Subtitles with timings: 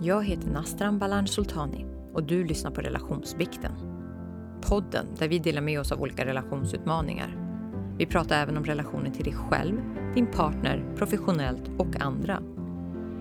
[0.00, 3.72] Jag heter Nastran Balan Sultani och du lyssnar på Relationsbikten.
[4.62, 7.36] Podden där vi delar med oss av olika relationsutmaningar.
[7.98, 9.76] Vi pratar även om relationen till dig själv,
[10.14, 12.42] din partner, professionellt och andra.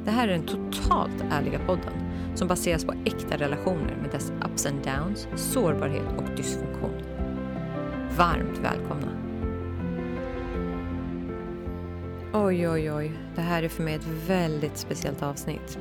[0.05, 1.93] Det här är den totalt ärliga podden
[2.35, 7.01] som baseras på äkta relationer med dess ups and downs, sårbarhet och dysfunktion.
[8.17, 9.11] Varmt välkomna!
[12.33, 13.11] Oj, oj, oj.
[13.35, 15.79] Det här är för mig ett väldigt speciellt avsnitt.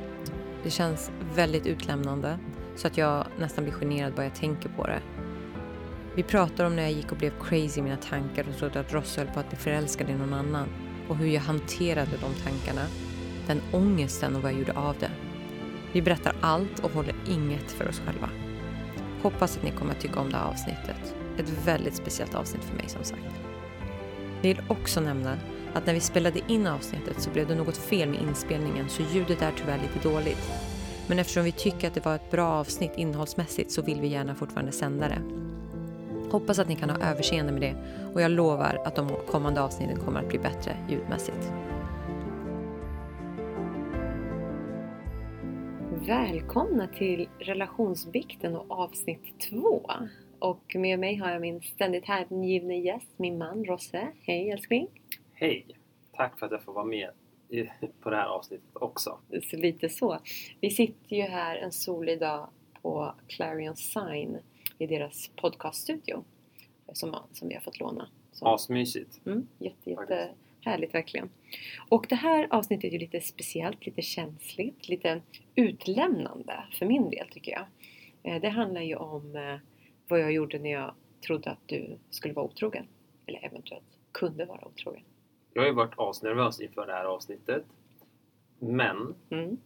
[0.65, 2.39] Det känns väldigt utlämnande
[2.75, 5.01] så att jag nästan blir generad bara jag tänker på det.
[6.15, 8.93] Vi pratar om när jag gick och blev crazy i mina tankar och trodde att
[8.93, 10.67] Ross höll på att bli förälskad i någon annan
[11.09, 12.81] och hur jag hanterade de tankarna,
[13.47, 15.11] den ångesten och vad jag gjorde av det.
[15.93, 18.29] Vi berättar allt och håller inget för oss själva.
[19.21, 21.15] Hoppas att ni kommer att tycka om det här avsnittet.
[21.37, 23.41] Ett väldigt speciellt avsnitt för mig som sagt.
[24.41, 25.37] Jag vill också nämna
[25.75, 29.41] att när vi spelade in avsnittet så blev det något fel med inspelningen så ljudet
[29.41, 30.51] är tyvärr lite dåligt.
[31.07, 34.35] Men eftersom vi tycker att det var ett bra avsnitt innehållsmässigt så vill vi gärna
[34.35, 35.21] fortfarande sända det.
[36.31, 37.75] Hoppas att ni kan ha överseende med det
[38.13, 41.51] och jag lovar att de kommande avsnitten kommer att bli bättre ljudmässigt.
[46.07, 49.91] Välkomna till relationsbikten och avsnitt två.
[50.39, 54.07] Och med mig har jag min ständigt hängivne gäst, min man Rosse.
[54.21, 54.87] Hej älskling!
[55.37, 55.65] Hej!
[56.11, 57.09] Tack för att jag får vara med
[58.01, 59.19] på det här avsnittet också.
[59.43, 60.19] Så lite så.
[60.61, 62.49] Vi sitter ju här en solig dag
[62.81, 64.37] på Clarion Sign
[64.77, 66.23] i deras podcaststudio
[66.93, 68.09] som, som vi har fått låna.
[68.41, 69.25] Asmysigt!
[69.25, 70.29] mm, jätte, jätte
[70.61, 71.29] härligt verkligen.
[71.89, 75.21] Och det här avsnittet är ju lite speciellt, lite känsligt, lite
[75.55, 77.65] utlämnande för min del tycker jag.
[78.23, 79.57] Eh, Det handlar ju om eh,
[80.07, 80.93] vad jag gjorde när jag
[81.27, 82.87] trodde att du skulle vara otrogen.
[83.25, 85.03] Eller eventuellt kunde vara otrogen.
[85.57, 87.63] Jag har ju varit asnervös inför det här avsnittet.
[88.59, 89.57] Men Mm.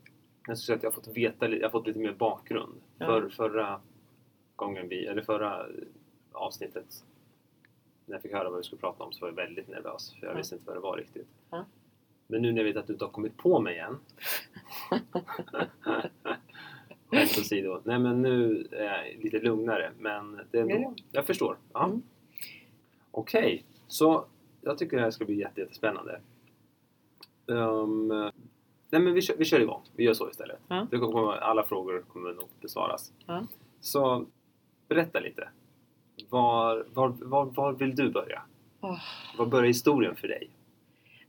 [0.47, 2.73] jag skulle säga att jag har fått veta jag har fått lite mer bakgrund.
[2.97, 3.05] Ja.
[3.05, 3.81] För, förra
[4.55, 5.65] gången vi, eller förra
[6.31, 7.03] avsnittet
[8.05, 10.25] när jag fick höra vad vi skulle prata om så var jag väldigt nervös för
[10.27, 10.37] jag Ja.
[10.37, 11.27] visste inte vad det var riktigt.
[11.49, 11.65] Ja.
[12.27, 13.97] Men nu när jag vet att du inte har kommit på mig än
[17.09, 17.81] Skämt åsido.
[17.83, 21.57] Nej men nu är jag lite lugnare men det är ändå, jag förstår.
[21.73, 21.85] Ja.
[21.85, 22.01] Mm.
[23.11, 24.25] Okej, så
[24.61, 26.19] jag tycker det här ska bli jätte, jättespännande.
[27.45, 28.07] Um,
[28.89, 29.81] nej men vi kör, vi kör igång.
[29.95, 30.59] Vi gör så istället.
[30.67, 30.87] Ja.
[30.91, 33.13] Det kommer, alla frågor kommer nog besvaras.
[33.25, 33.45] Ja.
[33.81, 34.25] Så
[34.87, 35.49] berätta lite.
[36.29, 38.41] Var, var, var, var vill du börja?
[38.81, 38.99] Åh.
[39.37, 40.49] Var börjar historien för dig?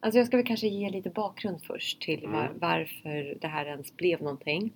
[0.01, 2.59] Alltså jag ska väl kanske ge lite bakgrund först till var, Mm.
[2.59, 4.73] varför det här ens blev någonting.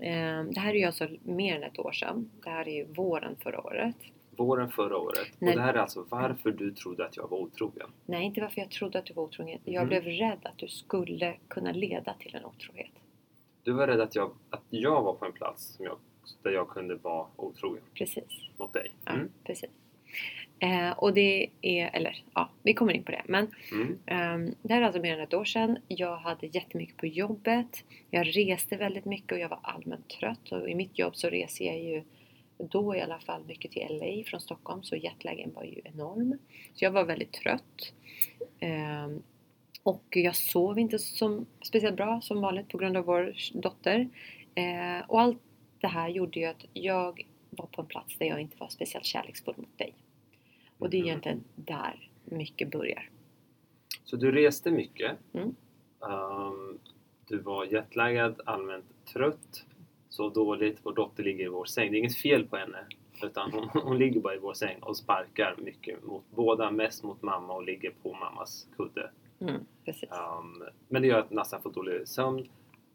[0.00, 2.30] Eh, Det här är ju alltså mer än ett år sedan.
[2.44, 3.96] Det här är ju våren förra året.
[4.38, 5.28] Våren förra året.
[5.38, 5.50] Nej.
[5.50, 7.88] Och det här är alltså varför du trodde att jag var otrogen.
[8.06, 9.58] Nej, inte varför jag trodde att du var otrogen.
[9.64, 9.88] Jag Mm.
[9.88, 12.90] blev rädd att du skulle kunna leda till en otrohet.
[13.62, 15.96] Du var rädd att jag, att jag var på en plats som jag,
[16.42, 18.24] där jag kunde vara otrogen Precis.
[18.56, 18.90] mot dig.
[19.04, 19.28] Ja, Mm.
[19.44, 19.70] precis.
[20.60, 23.22] Eh, och det är, eller ja, vi kommer in på det.
[23.26, 23.98] Men Mm.
[24.06, 25.78] ehm, det här är alltså mer än ett år sedan.
[25.88, 27.84] Jag hade jättemycket på jobbet.
[28.10, 30.52] Jag reste väldigt mycket och jag var allmänt trött.
[30.52, 32.02] Och i mitt jobb så reser jag ju
[32.58, 34.82] då i alla fall mycket till LA från Stockholm.
[34.82, 36.38] Så jetlagen var ju enorm.
[36.74, 37.92] Så jag var väldigt trött.
[38.60, 39.22] Ehm,
[39.82, 44.08] och jag sov inte som, speciellt bra som vanligt på grund av vår dotter.
[44.54, 45.38] Eh, och allt
[45.80, 49.04] det här gjorde ju att jag var på en plats där jag inte var speciellt
[49.06, 49.94] kärleksfull mot dig.
[50.78, 51.08] Och det är Mhm.
[51.08, 53.10] egentligen där mycket börjar.
[54.04, 55.12] Så du reste mycket.
[55.34, 55.54] Mm.
[56.02, 56.78] Ehm,
[57.28, 59.64] du var jetlaggad, allmänt trött,
[60.18, 60.80] så dåligt.
[60.82, 61.90] Vår dotter ligger i vår säng.
[61.90, 62.78] Det är inget fel på henne.
[63.22, 67.22] Utan hon, hon ligger bara i vår säng och sparkar mycket mot båda, mest mot
[67.22, 69.10] mamma och ligger på mammas kudde.
[69.40, 69.54] Mm.
[69.86, 72.48] Ehm, men det gör att Nassan får dålig sömn.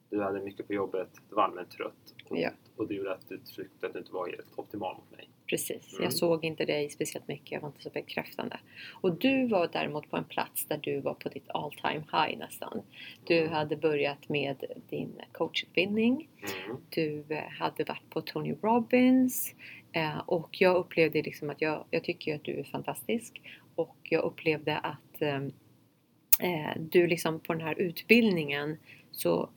[0.09, 2.15] Du hade mycket på jobbet, du var allmänt trött.
[2.29, 2.49] Och, Ja.
[2.75, 5.29] och det gjorde att du tyckte att du inte var helt optimal mot mig.
[5.53, 5.93] Precis.
[5.93, 6.03] Mm.
[6.03, 7.51] Jag såg inte dig speciellt mycket.
[7.51, 8.59] Jag var inte så bekräftande.
[9.01, 12.37] Och du var däremot på en plats där du var på ditt all time high
[12.39, 12.81] nästan.
[13.27, 13.51] Du Mm.
[13.53, 16.29] hade börjat med din coachutbildning.
[16.65, 16.77] Mm.
[16.89, 19.55] Du eh, hade varit på Tony Robbins.
[19.91, 23.41] Eh, och jag upplevde liksom att jag, jag tycker att du är fantastisk.
[23.75, 25.35] Och jag upplevde att eh,
[26.39, 28.77] eh, du liksom på den här utbildningen
[29.11, 29.49] så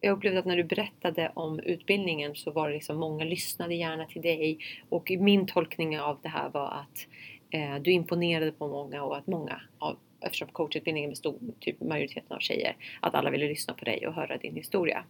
[0.00, 4.06] jag upplevde att när du berättade om utbildningen så var det liksom många lyssnade gärna
[4.06, 4.58] till dig
[4.88, 7.06] och min tolkning av det här var att
[7.50, 12.40] eh, du imponerade på många och att många av eftersom coachutbildningen bestod typ majoriteten av
[12.40, 15.04] tjejer att alla ville lyssna på dig och höra din historia.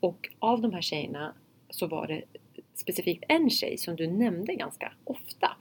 [0.00, 1.34] Och av de här tjejerna
[1.70, 2.22] så var det
[2.74, 5.56] specifikt en tjej som du nämnde ganska ofta.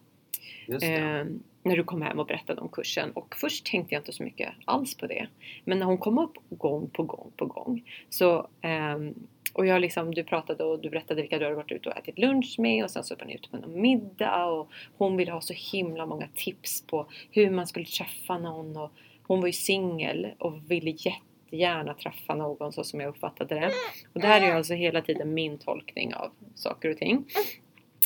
[0.68, 1.28] Just det.
[1.64, 4.54] När du kom hem och berättade om kursen och först tänkte jag inte så mycket
[4.66, 5.28] alls på det.
[5.66, 9.14] Men när hon kom upp gång på gång på gång så ehm,
[9.54, 12.20] och jag liksom, du pratade och du berättade vilka du hade varit ute och ätit
[12.20, 15.42] lunch med och sen så var ni ute på någon middag och hon ville ha
[15.42, 18.92] så himla många tips på hur man skulle träffa någon och
[19.28, 23.72] hon var ju singel och ville jättegärna träffa någon så som jag uppfattade det.
[24.14, 27.26] Och det här är ju alltså hela tiden min tolkning av saker och ting.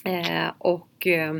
[0.06, 1.34] Eh, och eh,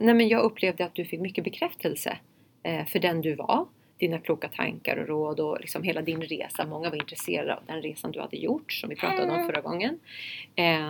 [0.00, 2.18] nej men jag upplevde att du fick mycket bekräftelse
[2.62, 3.66] eh, för den du var
[3.98, 6.66] dina kloka tankar och råd och liksom hela din resa.
[6.66, 9.98] Många var intresserade av den resan du hade gjort som vi pratade om förra gången.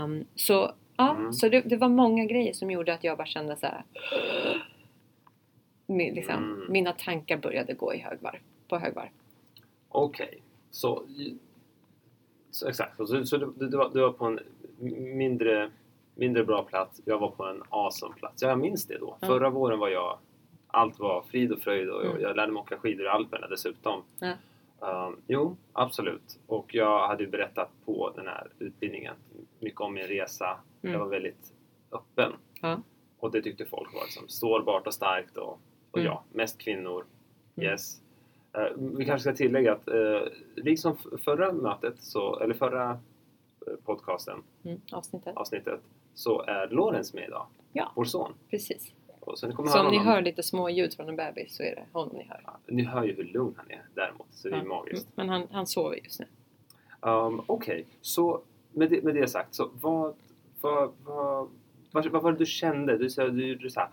[0.04, 1.32] Um, så ja, mm.
[1.32, 3.84] så det, det, var många grejer som gjorde att jag bara kände så här.
[5.87, 6.72] Min, liksom, mm.
[6.72, 8.38] Mina tankar började gå i högvarv,
[8.69, 9.08] på högvarv.
[9.88, 10.38] Okej, okay.
[10.70, 11.02] så,
[12.50, 12.96] så, exakt.
[12.96, 14.40] Så, så du, du, var, du var på en
[15.16, 15.70] mindre,
[16.14, 17.00] mindre bra plats.
[17.05, 18.43] Jag var på en awesome plats.
[18.43, 19.16] Ja, jag minns det då.
[19.22, 19.34] Mm.
[19.34, 20.19] Förra våren var jag
[20.66, 22.20] allt var frid och fröjd och mm.
[22.20, 24.02] jag lärde mig åka skidor i Alperna dessutom.
[24.81, 26.38] Um, jo, absolut.
[26.46, 29.14] Och jag hade ju berättat på den här utbildningen
[29.61, 30.58] mycket om min resa.
[30.82, 30.93] Mm.
[30.93, 31.52] Jag var väldigt
[31.93, 32.32] öppen.
[32.62, 32.82] Ja.
[33.19, 36.06] Och det tyckte folk var liksom sårbart och starkt och, och mm.
[36.06, 37.05] ja, mest kvinnor.
[37.56, 37.70] Mm.
[37.70, 38.00] Yes.
[38.58, 40.20] Uh, vi kanske ska tillägga att uh,
[40.56, 42.99] liksom förra mötet, så, eller förra
[43.84, 45.37] podcasten, mm, avsnittet.
[45.37, 45.81] avsnittet,
[46.14, 47.46] så är Lorenz med idag.
[47.72, 48.32] Ja, vår son.
[48.50, 48.93] Precis.
[49.20, 51.84] Och så så om ni hör lite små ljud från en bebis så är det
[51.93, 52.40] honom ni hör.
[52.44, 55.08] Ja, ni hör ju hur lugn han är däremot, så det är magiskt.
[55.14, 56.26] Men han, han sover just nu.
[57.00, 57.84] Um, Okej, okay.
[58.00, 58.40] så
[58.72, 60.14] med det, med det sagt, så vad,
[60.61, 61.49] vad, vad,
[61.93, 62.99] vad, vad var det du kände?
[62.99, 63.88] Du sa du, du, sa,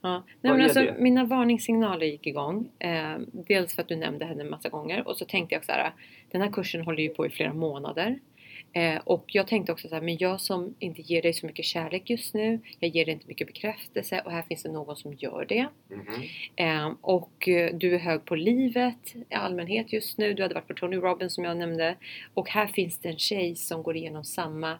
[0.00, 0.22] ja.
[0.40, 2.68] Nej, men alltså, Mina varningssignaler gick igång.
[2.78, 5.72] Eh, dels för att du nämnde henne en massa gånger och så tänkte jag så
[5.72, 5.92] här.
[6.30, 8.18] Den här kursen håller ju på i flera månader.
[8.72, 11.64] Eh, och jag tänkte också så här, men jag som inte ger dig så mycket
[11.64, 15.14] kärlek just nu, jag ger dig inte mycket bekräftelse och här finns det någon som
[15.14, 15.68] gör det.
[15.90, 16.86] Mm -hmm.
[16.86, 20.68] eh, och eh, du är hög på livet i allmänhet just nu, du hade varit
[20.68, 21.96] på Tony Robbins som jag nämnde.
[22.34, 24.78] Och här finns det en tjej som går igenom samma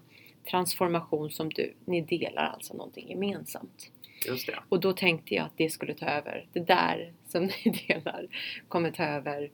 [0.50, 1.75] transformation som du.
[1.85, 3.91] Ni delar alltså någonting gemensamt.
[4.27, 4.59] Just det.
[4.69, 6.47] Och då tänkte jag att det skulle ta över.
[6.53, 8.27] Det där som ni delar
[8.69, 9.50] kommer ta över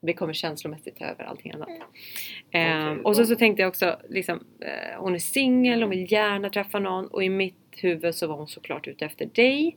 [0.00, 1.68] det kommer känslomässigt ta över allting annat.
[1.68, 2.86] Mm.
[2.86, 6.12] Eh, okay, och så, så tänkte jag också, liksom, eh, hon är singel, hon vill
[6.12, 9.76] gärna träffa någon och i mitt huvud så var hon såklart ute efter dig.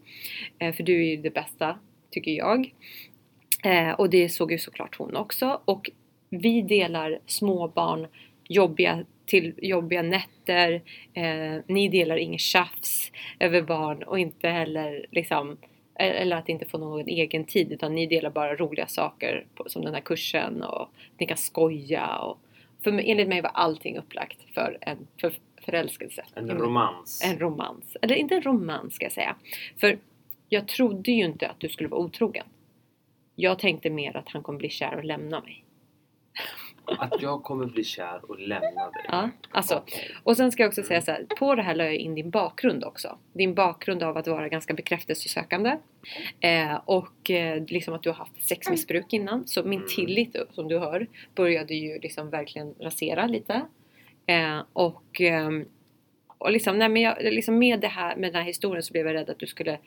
[0.60, 1.80] Eh, för du är ju det bästa,
[2.12, 2.74] tycker jag.
[3.64, 5.62] Eh, och det såg ju såklart hon också.
[5.66, 5.90] Och
[6.30, 8.08] vi delar småbarn,
[8.44, 10.82] jobbiga, till jobbiga nätter.
[11.14, 15.58] Eh, ni delar inget tjafs över barn och inte heller liksom
[15.96, 19.86] eller att inte få någon egen tid utan ni delar bara roliga saker på, som
[19.86, 22.40] den här kursen och ni kan skoja och
[22.84, 25.34] för enligt mig var allting upplagt för en för,
[25.66, 26.26] förälskelse.
[26.36, 27.22] En romans.
[27.26, 27.98] En romans.
[28.02, 29.36] Eller inte en romans ska jag säga.
[29.80, 30.00] För
[30.50, 32.46] jag trodde ju inte att du skulle vara otrogen.
[33.36, 35.64] Jag tänkte mer att han kommer bli kär och lämna mig.
[36.86, 39.06] Att jag kommer bli kär och lämna dig?
[39.08, 39.76] Ja, alltså.
[39.76, 40.00] Okay.
[40.24, 42.30] Och sen ska jag också säga så här, på det här la jag in din
[42.30, 43.18] bakgrund också.
[43.34, 45.78] Din bakgrund av att vara ganska bekräftelsesökande.
[46.40, 49.48] Eh, och eh, liksom att du har haft sexmissbruk innan.
[49.48, 49.90] Så min mm.
[49.96, 53.62] tillit som du hör började ju liksom verkligen rasera lite.
[54.26, 55.66] Eh, och, ehm,
[56.38, 59.08] och liksom, nej, men jag, liksom med, det här, med den här historien så blev
[59.08, 59.80] jag rädd att du skulle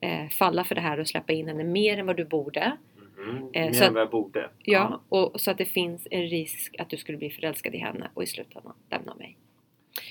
[0.00, 2.76] eh, falla för det här och släppa in henne mer än vad du borde.
[3.22, 4.50] Mm, eh, mer än vad jag borde.
[4.62, 8.10] Ja, och så att det finns en risk att du skulle bli förälskad i henne
[8.14, 9.36] och i slutändan lämna mig.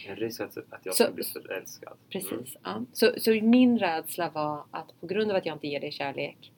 [0.08, 1.98] En risk att, att jag så, skulle bli förälskad?
[2.10, 2.46] Precis, mm.
[2.64, 2.86] ja.
[2.94, 6.52] Så, så min rädsla var att på grund av att jag inte ger dig kärlek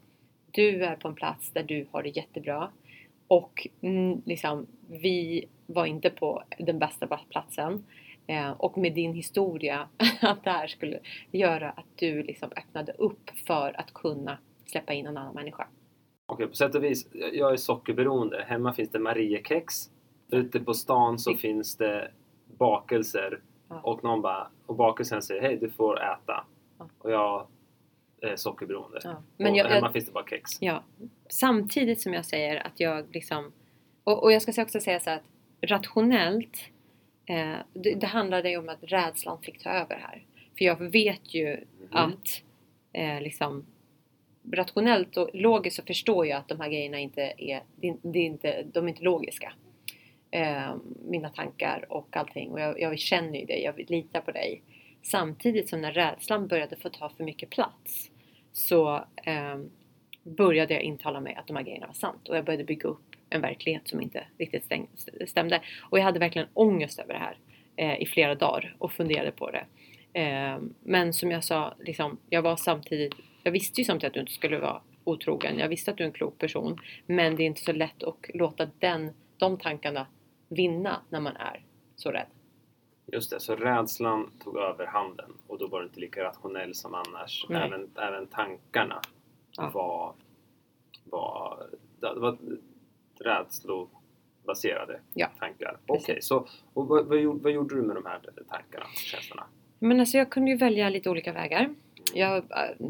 [0.53, 2.72] du är på en plats där du har det jättebra
[3.27, 7.86] och mm, liksom, vi var inte på den bästa platsen.
[8.27, 9.88] Eh, och med din historia,
[10.22, 11.00] att det här skulle
[11.31, 15.67] göra att du liksom öppnade upp för att kunna släppa in en annan människa.
[16.25, 17.08] Okej, på sätt och vis.
[17.34, 18.46] Jag är sockerberoende.
[18.48, 19.89] Hemma finns det Mariekex.
[20.30, 22.12] Ute på stan så finns det
[22.58, 23.39] bakelser.
[23.70, 23.80] Ja.
[23.84, 26.46] Och någon bara, och bakelsen säger hej du får äta.
[26.77, 26.89] Ja.
[26.98, 27.48] Och jag
[28.22, 29.00] är sockerberoende.
[29.03, 29.24] Ja.
[29.38, 30.51] Men och jag, hemma jag, finns det bara kex.
[30.60, 30.84] Ja.
[31.30, 33.51] Samtidigt som jag säger att jag liksom...
[34.03, 35.24] Och, och jag ska också säga så att
[35.62, 36.58] rationellt
[37.25, 40.24] eh, det, det handlade ju om att rädslan fick ta över här.
[40.58, 41.65] För jag vet ju mm.
[41.92, 42.42] att
[42.94, 43.65] eh, liksom
[44.51, 47.63] rationellt och logiskt så förstår jag att de här grejerna inte är,
[48.01, 49.53] det är inte, de är inte logiska.
[50.31, 54.62] Eh, mina tankar och allting och jag, jag känner ju dig, jag litar på dig.
[55.01, 58.12] Samtidigt som när rädslan började få ta för mycket plats
[58.51, 59.59] så eh,
[60.23, 63.15] började jag intala mig att de här grejerna var sant och jag började bygga upp
[63.29, 64.88] en verklighet som inte riktigt stäng,
[65.27, 65.62] stämde.
[65.81, 67.38] Och jag hade verkligen ångest över det här
[67.75, 69.65] eh, i flera dagar och funderade på det.
[70.19, 74.19] Eh, men som jag sa, liksom, jag var samtidigt jag visste ju samtidigt att du
[74.19, 75.59] inte skulle vara otrogen.
[75.59, 76.79] Jag visste att du är en klok person.
[77.05, 80.07] Men det är inte så lätt att låta den, de tankarna
[80.50, 81.63] vinna när man är
[81.95, 82.27] så rädd.
[83.05, 86.93] Just det, så rädslan tog över handen och då var du inte lika rationell som
[86.93, 87.45] annars.
[87.50, 87.62] Nej.
[87.67, 89.01] Även, även tankarna
[89.57, 89.69] Ja.
[89.73, 90.13] var,
[91.03, 91.67] var,
[92.15, 92.38] var
[93.19, 95.77] rädslobaserade Ja, tankar.
[95.88, 98.19] Okej, så och vad, vad, gjorde, vad gjorde du med de här
[98.50, 99.43] tankarna, känslorna?
[99.79, 101.75] Men alltså jag kunde ju välja lite olika vägar.
[102.13, 102.88] Jag äh,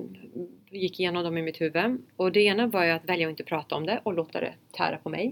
[0.71, 2.01] gick igenom dem i mitt huvud.
[2.15, 4.53] Och det ena var ju att välja att inte prata om det och låta det
[4.71, 5.25] tära på mig.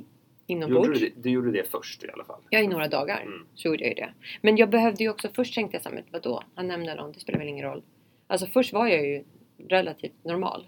[0.47, 0.99] Gjorde Inombords.
[0.99, 2.41] du, det, du gjorde det först i alla fall?
[2.49, 3.45] Ja, i några dagar Mm.
[3.55, 4.13] så gjorde jag ju det.
[4.41, 6.43] Men jag behövde ju också, först tänkte jag så här, men vadå?
[6.55, 7.83] Han nämnde någon, det spelar väl ingen roll.
[8.27, 9.23] Alltså först var jag ju
[9.67, 10.67] relativt normal.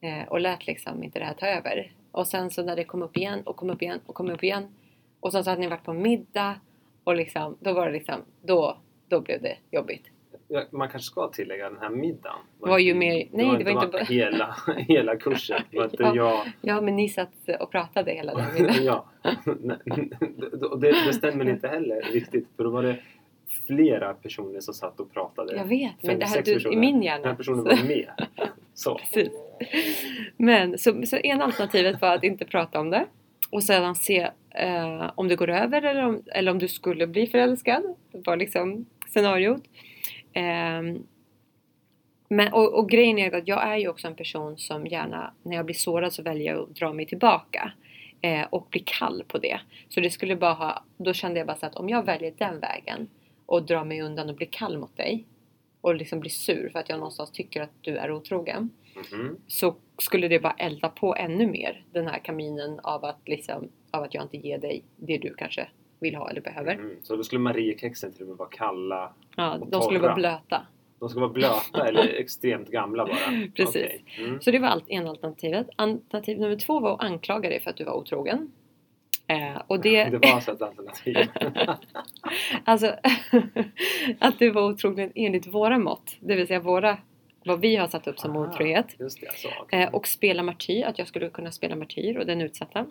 [0.00, 1.92] Eh, och lät liksom inte det här ta över.
[2.12, 4.44] Och sen så när det kom upp igen och kom upp igen och kom upp
[4.44, 4.74] igen.
[5.20, 6.60] Och sen så hade ni varit på middag.
[7.04, 10.10] Och liksom, då var det liksom, då, då blev det jobbigt.
[10.70, 12.38] Man kanske ska tillägga den här middagen.
[12.58, 15.62] Var ju mer- nej, det var inte bara- hela, hela kursen.
[15.70, 16.14] Det var inte Ja.
[16.14, 18.74] jag Ja, men ni satt och pratade hela den middagen.
[18.84, 19.06] ja.
[19.44, 22.48] Det, det, det stämmer inte heller riktigt.
[22.56, 22.96] För då var det
[23.66, 25.56] flera personer som satt och pratade.
[25.56, 27.34] Jag vet, men det här du, i min Den här hjärna.
[27.34, 28.10] personen var med.
[28.74, 28.94] Så.
[28.98, 29.32] Precis.
[30.36, 33.04] Men så, så ena alternativet var att inte prata om det
[33.50, 37.26] och sedan se eh, om det går över eller om, eller om du skulle bli
[37.26, 37.82] förälskad.
[38.12, 39.62] Det var liksom scenariot.
[40.38, 41.06] Ehm,
[42.28, 45.56] men, och, och grejen är att jag är ju också en person som gärna, när
[45.56, 47.72] jag blir sårad så väljer jag att dra mig tillbaka.
[48.20, 49.60] Eh, och bli kall på det.
[49.88, 52.60] Så det skulle bara ha, då kände jag bara så att om jag väljer den
[52.60, 53.08] vägen
[53.46, 55.24] och drar mig undan och blir kall mot dig
[55.80, 58.70] och liksom blir sur för att jag någonstans tycker att du är otrogen
[59.12, 59.36] Mhm.
[59.46, 64.02] så skulle det bara elda på ännu mer den här kaminen av att, liksom, av
[64.02, 65.68] att jag inte ger dig det du kanske
[66.00, 66.74] vill ha eller behöver.
[66.74, 66.96] Mm.
[67.02, 69.12] Så då skulle Mariekexen till och med vara kalla.
[69.36, 70.08] Ja, Och de skulle torra.
[70.08, 70.66] vara blöta.
[71.00, 73.16] De ska vara blöta eller extremt gamla bara.
[73.54, 73.86] Precis.
[73.86, 74.04] Okej.
[74.18, 74.40] Mm.
[74.40, 75.66] Så det var allt, en alternativet.
[75.76, 78.52] Alternativ nummer två var att anklaga dig för att du var otrogen.
[79.26, 81.16] Eh, och det, Det var alltså ett alternativ.
[82.64, 82.94] alltså
[84.18, 86.98] att du var otrogen enligt våra mått, det vill säga våra,
[87.48, 88.96] vad vi har satt upp som Aha, otrohet.
[89.72, 92.86] Eh, och spela martyr, att jag skulle kunna spela martyr och den utsatta.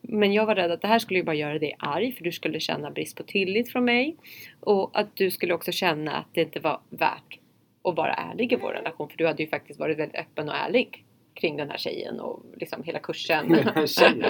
[0.00, 2.32] Men jag var rädd att det här skulle ju bara göra dig arg för du
[2.32, 4.16] skulle känna brist på tillit från mig.
[4.60, 7.38] Och att du skulle också känna att det inte var värt
[7.84, 10.54] att vara ärlig i vår relation för du hade ju faktiskt varit väldigt öppen och
[10.54, 13.56] ärlig kring den här tjejen och liksom hela kursen.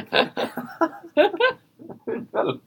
[2.04, 2.60] Tjejen.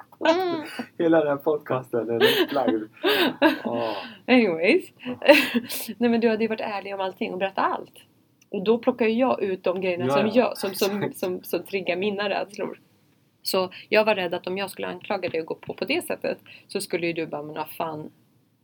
[0.98, 2.84] Hela den här podcasten är upplagd.
[3.64, 3.98] Åh.
[4.28, 4.86] Anyways.
[5.98, 7.94] Nej men du hade ju varit ärlig om allting och berättat allt.
[8.50, 10.32] Och då plockar ju jag ut de grejerna Ja, som, ja.
[10.34, 12.80] jag, som, som, som, som triggar mina rädslor.
[13.42, 16.06] Så jag var rädd att om jag skulle anklaga dig och gå på på det
[16.06, 16.38] sättet
[16.68, 18.12] så skulle ju du bara, men fan.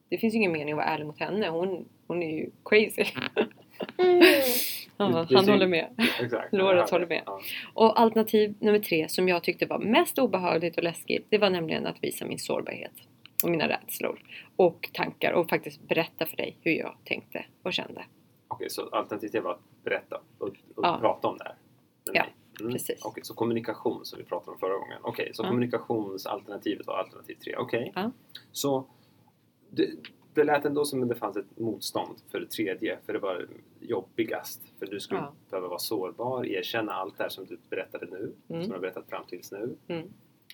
[0.10, 1.50] Det finns ju ingen mening att vara ärlig mot henne.
[1.50, 3.06] Hon, hon är ju crazy.
[3.16, 3.44] Ja,
[5.00, 5.88] Han ser- håller med.
[6.22, 6.54] Exakt.
[6.54, 7.24] Lorenz håller med.
[7.26, 7.40] Ja.
[7.74, 11.86] Och alternativ nummer tre som jag tyckte var mest obehagligt och läskigt det var nämligen
[11.88, 12.92] att visa min sårbarhet
[13.44, 14.20] och mina rädslor
[14.56, 18.06] och tankar och faktiskt berätta för dig hur jag tänkte och kände.
[18.48, 20.98] Okej, så alternativet var att berätta och, och Ja.
[21.02, 21.56] prata om det här.
[22.14, 22.26] Ja.
[22.62, 22.72] Mm.
[22.74, 23.06] precis.
[23.06, 24.98] Okej, så kommunikation som vi pratade om förra gången.
[25.02, 25.48] Okej, så Ja.
[25.48, 27.56] kommunikationsalternativet var alternativ tre.
[27.56, 27.92] Okej.
[27.96, 28.12] Ja.
[28.52, 28.86] Så
[29.70, 29.90] det,
[30.34, 33.48] det lät ändå som att det fanns ett motstånd för det tredje, för det var
[33.80, 34.62] jobbigast.
[34.80, 35.34] För du skulle Ja.
[35.50, 38.62] behöva vara sårbar, erkänna allt det här som du berättade nu, Mm.
[38.62, 40.08] som du har berättat fram tills nu, Mm.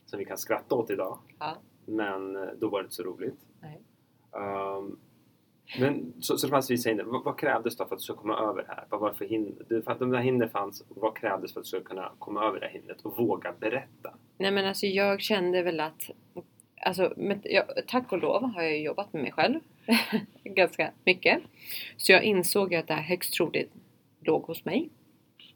[0.05, 1.19] som vi kan skratta åt idag.
[1.39, 1.57] Ja.
[1.85, 3.39] Men eh, då var det inte så roligt.
[4.31, 4.97] Ehm,
[5.79, 7.03] men så, så det fanns vissa hinder.
[7.03, 8.85] Vad, vad krävdes då för att du skulle komma över det här?
[8.89, 9.81] Vad var för hinder?
[9.81, 12.59] För att de där hinder fanns, vad krävdes för att du skulle kunna komma över
[12.59, 14.13] det hindret och våga berätta?
[14.37, 16.09] Nej men alltså jag kände väl att
[16.85, 19.59] Alltså, med, ja, tack och lov har jag jobbat med mig själv
[20.43, 21.39] ganska mycket.
[21.97, 23.71] Så jag insåg att det här högst troligt
[24.21, 24.89] låg hos mig.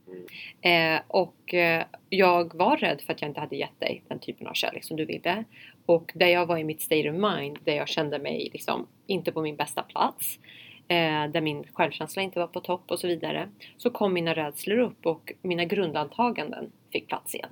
[0.08, 0.96] Mm.
[0.96, 4.48] Eh, och eh, jag var rädd för att jag inte hade gett dig den typen
[4.48, 5.44] av kärlek som du ville.
[5.86, 9.32] Och där jag var i mitt state of mind, där jag kände mig liksom inte
[9.32, 10.40] på min bästa plats.
[10.88, 13.50] Eh, där min självkänsla inte var på topp och så vidare.
[13.78, 17.50] Så kom mina rädslor upp och mina grundantaganden fick plats igen.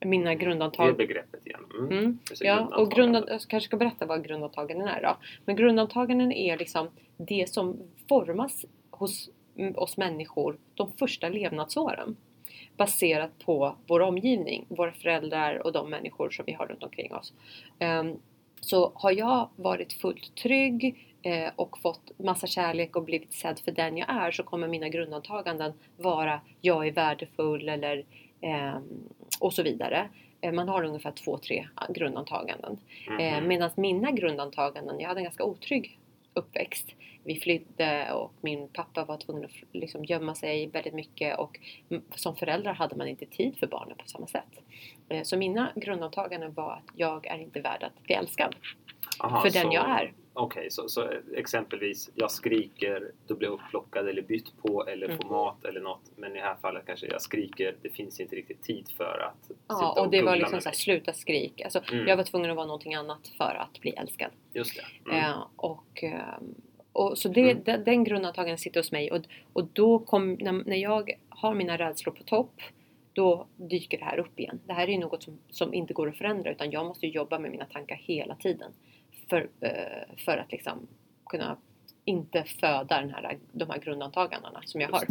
[0.00, 0.96] Mina Det grundantag...
[0.96, 1.60] begreppet igen.
[1.78, 1.98] Mm.
[1.98, 2.18] Mm.
[2.40, 5.16] Ja, och grundan, jag kanske ska berätta vad grundantaganden är då.
[5.44, 7.76] Men grundantaganden är liksom det som
[8.08, 9.30] formas hos
[9.74, 12.16] oss människor de första levnadsåren.
[12.76, 17.32] Baserat på vår omgivning, våra föräldrar och de människor som vi har runt omkring oss.
[17.78, 18.16] Ehm,
[18.60, 23.72] så har jag varit fullt trygg eh, och fått massa kärlek och blivit sedd för
[23.72, 28.04] den jag är så kommer mina grundantaganden vara jag är värdefull eller
[29.40, 30.08] och så vidare.
[30.40, 32.78] Eh, Man har ungefär två, tre grundantaganden.
[33.08, 33.20] Mhm.
[33.20, 35.98] Eh, Medan mina grundantaganden, jag hade en ganska otrygg
[36.34, 36.94] uppväxt.
[37.24, 41.58] Vi flydde och min pappa var tvungen att liksom gömma sig väldigt mycket och
[42.14, 44.60] som förälder hade man inte tid för barnen på samma sätt.
[45.08, 48.56] Eh, så mina grundantaganden var att jag är inte värd att bli älskad.
[49.20, 50.12] Aha, för den jag är.
[50.38, 55.06] Okej, okay, så, så, exempelvis jag skriker, då blir jag upplockad eller bytt på eller
[55.06, 55.18] mm.
[55.18, 56.00] får mat eller något.
[56.16, 59.50] Men i det här fallet kanske jag skriker, det finns inte riktigt tid för att
[59.68, 61.60] Ja, och, och det var liksom såhär, sluta skrik.
[61.60, 62.08] Alltså, mm.
[62.08, 64.30] Jag var tvungen att vara någonting annat för att bli älskad.
[64.52, 65.10] Just det.
[65.10, 65.24] Mm.
[65.24, 66.54] Eh, och, ehm,
[66.92, 67.62] och så det, mm.
[67.64, 69.20] den, den grundantagandet sitter hos mig och,
[69.52, 72.60] och då kom, när, när jag har mina rädslor på topp
[73.12, 74.60] då dyker det här upp igen.
[74.66, 77.38] Det här är ju något som, som inte går att förändra utan jag måste jobba
[77.38, 78.72] med mina tankar hela tiden
[79.28, 80.86] för, eh, för att liksom
[81.26, 81.56] kunna
[82.04, 85.04] inte föda den här, de här grundantagandena som jag har.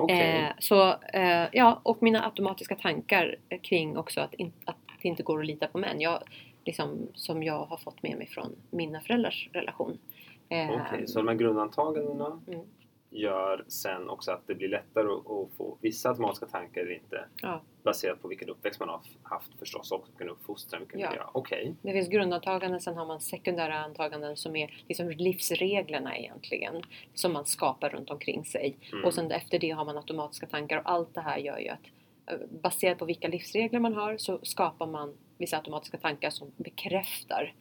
[0.00, 0.18] Okay.
[0.18, 5.22] Eh, så eh, ja, och mina automatiska tankar kring också att, in, att det inte
[5.22, 6.00] går att lita på män.
[6.00, 6.22] Jag,
[6.64, 9.98] liksom, som jag har fått med mig från mina föräldrars relation.
[10.46, 12.64] Okay, så de här grundantagandena mm
[13.12, 17.24] gör sen också att det blir lättare att, få vissa automatiska tankar eller inte.
[17.42, 17.62] Ja.
[17.82, 21.10] Baserat på vilken uppväxt man har haft förstås och vilken uppfostran, vilken ja.
[21.10, 21.24] miljö.
[21.32, 21.62] Okej.
[21.62, 21.74] Okay.
[21.82, 26.82] Det finns grundantaganden, sen har man sekundära antaganden som är liksom livsreglerna egentligen.
[27.14, 28.76] Som man skapar runt omkring sig.
[28.92, 29.04] Mm.
[29.04, 31.86] Och sen efter det har man automatiska tankar och allt det här gör ju att
[32.26, 37.54] eh, baserat på vilka livsregler man har så skapar man vissa automatiska tankar som bekräftar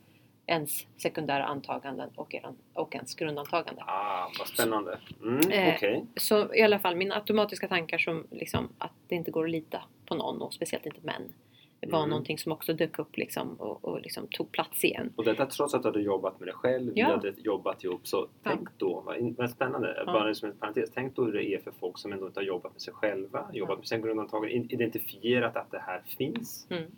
[0.51, 3.83] ens sekundära antaganden och, eran, och ens grundantagande.
[3.87, 4.99] Ah, vad spännande.
[5.21, 6.01] Mm, eh, okay.
[6.15, 9.83] Så i alla fall mina automatiska tankar som liksom att det inte går att lita
[10.11, 11.33] på någon och speciellt inte män.
[11.79, 12.09] Det var mm.
[12.09, 15.13] någonting som också dök upp liksom och, och liksom tog plats igen.
[15.15, 17.07] Och detta trots att du hade jobbat med dig själv, ja.
[17.07, 18.07] du hade jobbat ihop.
[18.07, 18.49] Så ja.
[18.51, 19.03] tänk då,
[19.37, 20.13] vad spännande, ja.
[20.13, 22.45] bara som en parentes, tänk då hur det är för folk som ändå inte har
[22.45, 26.67] jobbat med sig själva, jobbat med sina grundantaganden, identifierat att det här finns.
[26.69, 26.91] Mm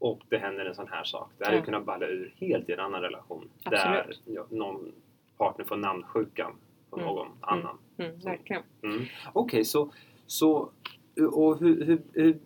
[0.00, 1.30] och det händer en sån här sak.
[1.38, 1.64] Det hade ja.
[1.64, 3.50] kunnat balla ur helt i en annan relation.
[3.64, 4.22] Absolut.
[4.24, 4.92] Där ja, någon
[5.38, 6.52] partner får namnsjukan
[6.90, 7.06] på mm.
[7.08, 7.38] någon mm.
[7.40, 7.78] annan.
[7.98, 8.18] Mm.
[8.20, 8.62] verkligen.
[8.82, 8.96] Mm.
[8.96, 9.92] Okej, okay, så,
[10.26, 10.70] så
[11.26, 12.38] och hur, hur, hur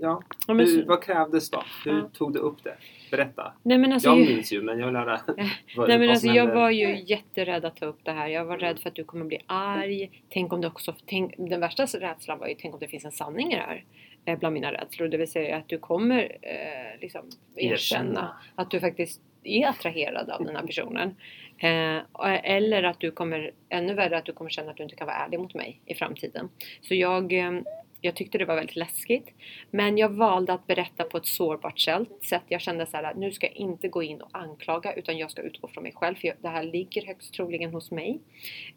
[0.00, 1.62] ja, ja hur, vad krävdes då?
[1.84, 2.10] Hur ja.
[2.12, 2.76] tog du upp det?
[3.10, 3.52] Berätta.
[3.62, 5.20] Nej, men alltså, jag minns ju men jag vill höra
[5.76, 8.28] vad, Nej, men alltså, Jag var ju jätterädd att ta upp det här.
[8.28, 10.10] Jag var rädd för att du kommer bli arg.
[10.28, 10.94] Tänk om det också...
[11.06, 13.84] Tänk, den värsta rädslan var ju tänk om det finns en sanning i det här.
[14.24, 15.08] Eh, bland mina rädslor.
[15.08, 17.24] Det vill säga att du kommer eh, liksom
[17.56, 21.16] erkänna att du faktiskt är attraherad av den här personen.
[21.58, 22.02] Eh,
[22.42, 25.16] eller att du kommer, ännu värre, att du kommer känna att du inte kan vara
[25.16, 26.48] ärlig mot mig i framtiden.
[26.80, 27.52] Så jag, eh,
[28.00, 29.28] jag tyckte det var väldigt läskigt.
[29.70, 32.44] Men jag valde att berätta på ett sårbart sätt.
[32.48, 35.30] Jag kände så här att nu ska jag inte gå in och anklaga utan jag
[35.30, 36.14] ska utgå från mig själv.
[36.14, 38.20] För det här ligger högst troligen hos mig.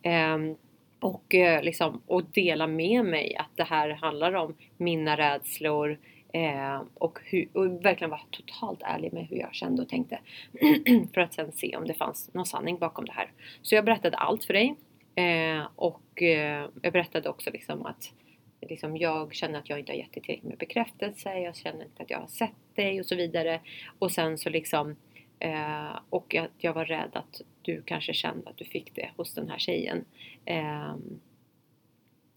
[0.01, 0.55] Ehm,
[0.99, 5.99] och, eh, liksom, och dela med mig att det här handlar om mina rädslor
[6.33, 10.19] eh, och, hur, och verkligen vara totalt ärlig med hur jag kände och tänkte
[11.13, 13.31] för att sen se om det fanns någon sanning bakom det här.
[13.61, 14.75] Så jag berättade allt för dig
[15.15, 18.13] eh, och eh, jag berättade också liksom att
[18.69, 22.03] liksom, jag känner att jag inte har gett dig tillräckligt med bekräftelse, jag känner inte
[22.03, 23.61] att jag har sett dig och så vidare.
[23.99, 24.95] Och sen så liksom
[25.43, 29.33] Eh, och att jag var rädd att du kanske kände att du fick det hos
[29.33, 30.05] den här tjejen.
[30.45, 30.95] Eh,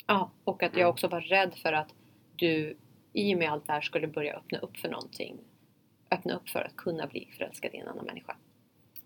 [0.06, 0.90] ja, och att jag mm.
[0.90, 1.94] också var rädd för att
[2.36, 2.76] du
[3.12, 5.38] i och med allt det här skulle börja öppna upp för någonting.
[6.10, 8.36] Öppna upp för att kunna bli förälskad i en annan människa.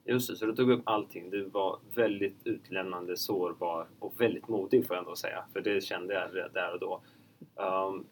[0.04, 1.30] Just det, så du tog upp allting.
[1.30, 5.44] Du var väldigt utlämnande, sårbar och väldigt modig får jag ändå säga.
[5.52, 7.02] För det kände jag där och då.
[7.64, 8.06] Um,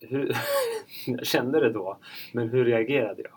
[0.00, 0.36] hur,
[1.06, 1.98] jag kände det då,
[2.32, 3.32] men hur reagerade jag?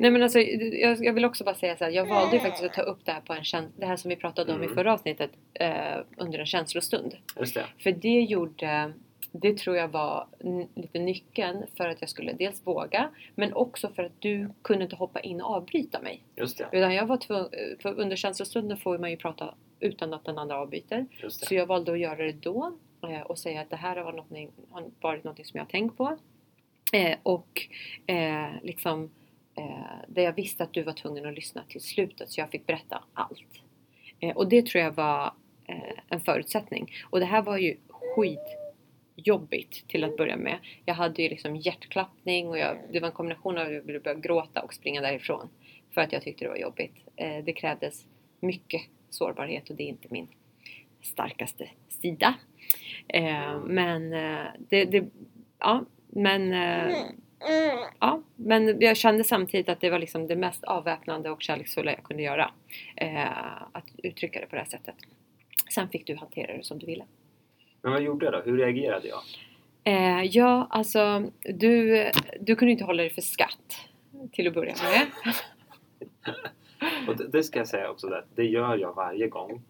[0.00, 2.64] Nej men alltså jag, jag vill också bara säga så här, jag valde ju faktiskt
[2.64, 4.70] att ta upp det här på en käns- det här som vi pratade om mm.
[4.70, 7.16] i förra avsnittet eh, under en känslostund.
[7.36, 7.64] Just det.
[7.78, 8.92] För det gjorde
[9.32, 10.26] det tror jag var
[10.74, 14.96] lite nyckeln för att jag skulle dels våga men också för att du kunde inte
[14.96, 16.22] hoppa in och avbryta mig.
[16.36, 16.68] Just det.
[16.72, 17.50] Utan jag var tvungen,
[17.82, 21.06] för under känslostunden får man ju prata utan att den andra avbryter.
[21.28, 24.30] Så jag valde att göra det då eh, och säga att det här har varit
[24.30, 26.18] något, har varit något som jag har tänkt på.
[26.92, 27.68] Eh, och
[28.06, 29.10] eh, liksom
[29.54, 32.66] eh, där jag visste att du var tvungen att lyssna till slutet så jag fick
[32.66, 33.62] berätta allt.
[34.34, 35.32] Och det tror jag var
[36.08, 36.92] en förutsättning.
[37.10, 37.76] Och det här var ju
[39.16, 40.58] jobbigt till att börja med.
[40.84, 44.00] Jag hade ju liksom hjärtklappning och jag, det var en kombination av att jag ville
[44.00, 45.48] börja gråta och springa därifrån.
[45.90, 46.94] För att jag tyckte det var jobbigt.
[47.16, 48.06] Eh, det krävdes
[48.40, 50.28] mycket sårbarhet och det är inte min
[51.02, 52.34] starkaste sida.
[53.08, 55.04] Eh, men eh, det, det,
[55.58, 56.96] ja, men eh,
[57.98, 62.02] Ja, men jag kände samtidigt att det var liksom det mest avväpnande och kärleksfulla jag
[62.02, 62.50] kunde göra.
[62.96, 64.94] Eh, att uttrycka det på det här sättet.
[65.74, 67.04] Sen fick du hantera det som du ville.
[67.82, 68.40] Men vad gjorde jag då?
[68.40, 69.20] Hur reagerade jag?
[69.84, 72.04] Eh, ja, alltså du,
[72.40, 73.88] du kunde inte hålla dig för skatt
[74.32, 75.06] till att börja med.
[77.08, 79.62] Och det, det ska jag säga också, att det gör jag varje gång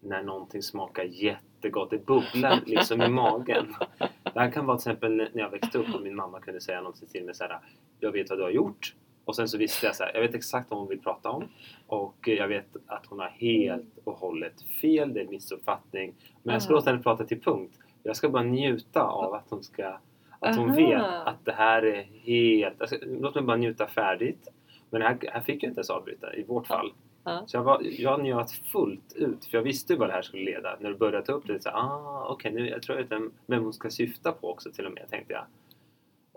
[0.00, 1.90] när någonting smakar jättegott.
[1.90, 3.74] Det bubblar liksom i magen.
[4.22, 6.80] Det här kan vara till exempel när jag växte upp och min mamma kunde säga
[6.80, 7.58] någonting till mig så här,
[8.00, 8.94] Jag vet vad du har gjort.
[9.26, 11.44] Och sen så visste jag så här, jag vet exakt vad hon vill prata om.
[11.86, 16.14] Och jag vet att hon har helt och hållet fel, det är missuppfattning.
[16.42, 16.76] Men jag ska Ah.
[16.76, 17.78] låta henne prata till punkt.
[18.02, 19.98] Jag ska bara njuta av att hon ska
[20.40, 20.76] att hon Aha.
[20.76, 22.80] vet att det här är helt...
[22.80, 24.48] Alltså, låt mig bara njuta färdigt.
[24.90, 26.92] Men här, här fick jag inte ens avbryta i vårt fall.
[27.24, 27.42] Ja.
[27.46, 30.44] Så jag, var, jag njöt fullt ut för jag visste ju vad det här skulle
[30.44, 30.76] leda.
[30.80, 33.32] När du började ta upp det så ah okej nu jag tror jag vet vem,
[33.46, 35.44] vem hon ska syfta på också till och med tänkte jag.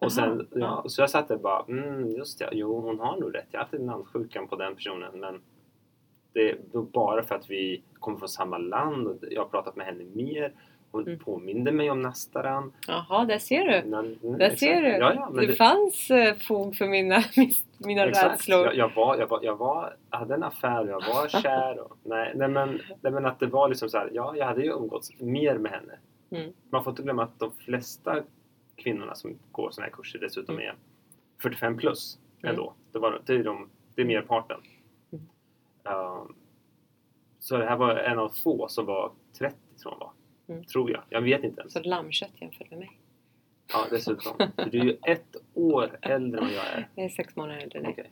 [0.01, 3.35] Och sen, ja, så jag satt där bara, mm just det, jo hon har nog
[3.35, 3.47] rätt.
[3.51, 5.41] Jag har haft namnsjukan på den personen men
[6.33, 9.85] det är bara för att vi kommer från samma land och jag har pratat med
[9.85, 10.53] henne mer.
[10.91, 11.19] Hon Mm.
[11.19, 12.73] påminde mig om Nastaran.
[12.87, 13.89] Jaha, där ser du.
[13.89, 14.59] Men, mm, Där exakt.
[14.59, 14.87] ser du.
[14.89, 17.23] Ja, ja, men det, fanns eh, fog för mina,
[17.77, 18.31] mina Exakt.
[18.31, 18.65] rädslor.
[18.65, 21.79] Jag, jag, var, jag, var, jag var, hade en affär, jag var kär.
[21.79, 24.61] Och, nej, nej, men, nej men att det var liksom så här, ja jag hade
[24.61, 25.93] ju umgåtts mer med henne.
[26.31, 26.53] Mm.
[26.69, 28.15] Man får inte glömma att de flesta
[28.79, 30.67] kvinnorna som går sådana här kurser dessutom Mm.
[30.67, 30.75] är
[31.41, 32.49] 45 plus Mm.
[32.55, 32.73] ändå.
[32.91, 34.59] Det, var, det, är de, det är merparten.
[35.11, 35.25] Mm.
[35.97, 36.35] Um,
[37.39, 40.11] så det här var en av få som var 30 tror jag var.
[40.55, 40.63] Mm.
[40.65, 41.01] Tror jag.
[41.09, 41.73] Jag vet inte ens.
[41.73, 42.91] Så lammkött jämfört med mig.
[43.73, 44.33] Ja, dessutom.
[44.71, 46.87] Du är ju ett år äldre än jag är.
[46.95, 47.93] Jag är sex månader äldre än dig.
[47.93, 48.11] Okej.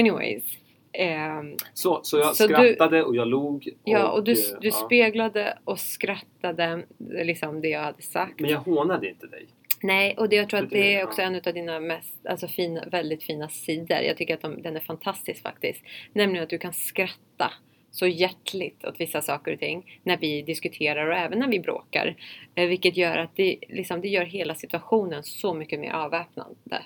[0.00, 0.44] Anyways.
[0.92, 3.68] ehm, Så, så jag Så du- skrattade och jag log.
[3.84, 4.72] ja, och du, eh, du ja.
[4.74, 8.40] speglade och skrattade liksom det jag hade sagt.
[8.40, 9.48] Men jag hånade inte dig.
[9.84, 12.84] Nej, och det, jag tror att det- är också en av dina mest, alltså fina,
[12.86, 13.98] väldigt fina sidor.
[13.98, 15.84] Jag tycker att de, den är fantastisk faktiskt.
[16.12, 17.52] Nämligen att du kan skratta
[17.90, 22.16] så hjärtligt åt vissa saker och ting när vi diskuterar och även när vi bråkar.
[22.54, 26.82] Eh, vilket gör att det, liksom, det gör hela situationen så mycket mer avväpnande.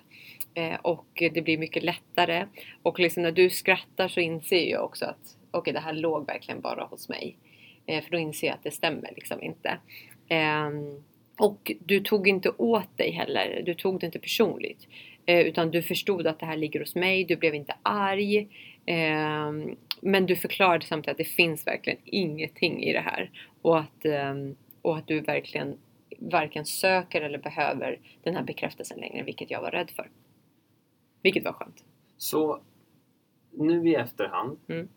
[0.55, 2.47] Eh, och det blir mycket lättare.
[2.83, 6.61] Och liksom när du skrattar så inser jag också att okej, det här låg verkligen
[6.61, 7.37] bara hos mig.
[7.87, 9.79] Eh, för då inser jag att det stämmer liksom inte.
[11.39, 13.63] Och du tog inte åt dig heller.
[13.67, 14.89] Du tog det inte personligt.
[15.27, 17.25] Eh, utan du förstod att det här ligger hos mig.
[17.25, 18.49] Du blev inte arg.
[18.87, 23.31] Ehm, men du förklarade samtidigt att det finns verkligen ingenting i det här.
[23.63, 25.79] Och att, ehm, och att du verkligen
[26.19, 29.23] varken söker eller behöver den här bekräftelsen längre.
[29.23, 30.11] Vilket jag var rädd för.
[31.23, 31.85] Vilket var skönt.
[32.17, 32.61] Så
[33.53, 34.89] nu i efterhand, Mm.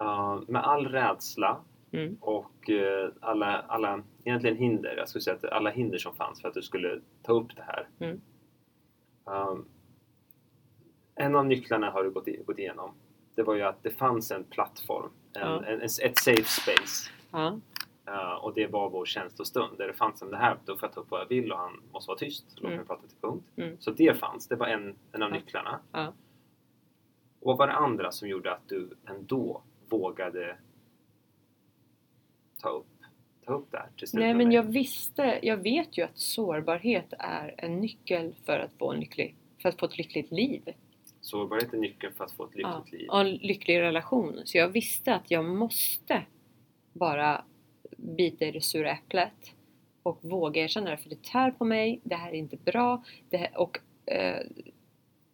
[0.00, 1.60] eh, med all rädsla
[1.92, 2.16] Mm.
[2.20, 6.48] och eh, alla, alla egentligen hinder, jag skulle säga att alla hinder som fanns för
[6.48, 7.88] att du skulle ta upp det här.
[7.98, 8.20] Mm.
[9.26, 9.56] Eh,
[11.14, 12.94] en av nycklarna har du gått, i, gått igenom.
[13.34, 15.64] Det var ju att det fanns en plattform, en, Ja.
[15.64, 17.10] en, ett safe space.
[17.30, 17.60] Ja.
[18.06, 20.92] Eh, och det var vår känslostund där det fanns som det här, då får jag
[20.94, 22.44] ta upp vad jag vill och han måste vara tyst.
[22.54, 22.86] Låt mig Mm.
[22.86, 23.44] prata till punkt.
[23.56, 23.76] Mm.
[23.80, 25.34] Så det fanns, det var en, en av Ja.
[25.36, 25.80] nycklarna.
[25.92, 26.06] Ja.
[27.40, 30.56] Och vad var det andra som gjorde att du ändå vågade
[32.60, 32.86] ta upp,
[33.46, 37.12] ta upp det här till slut Nej men jag visste, jag vet ju att sårbarhet
[37.18, 40.62] är en nyckel för att få en lycklig, för att få ett lyckligt liv.
[41.20, 43.08] Sårbarhet är nyckeln för att få ett lyckligt Ja, liv.
[43.10, 44.40] och en lycklig relation.
[44.44, 46.22] Så jag visste att jag måste
[46.92, 47.44] bara
[47.96, 49.52] bita i det sura äpplet
[50.02, 50.96] och våga erkänna det.
[50.96, 53.02] För det tär på mig, det här är inte bra.
[53.30, 54.40] Det här, och eh,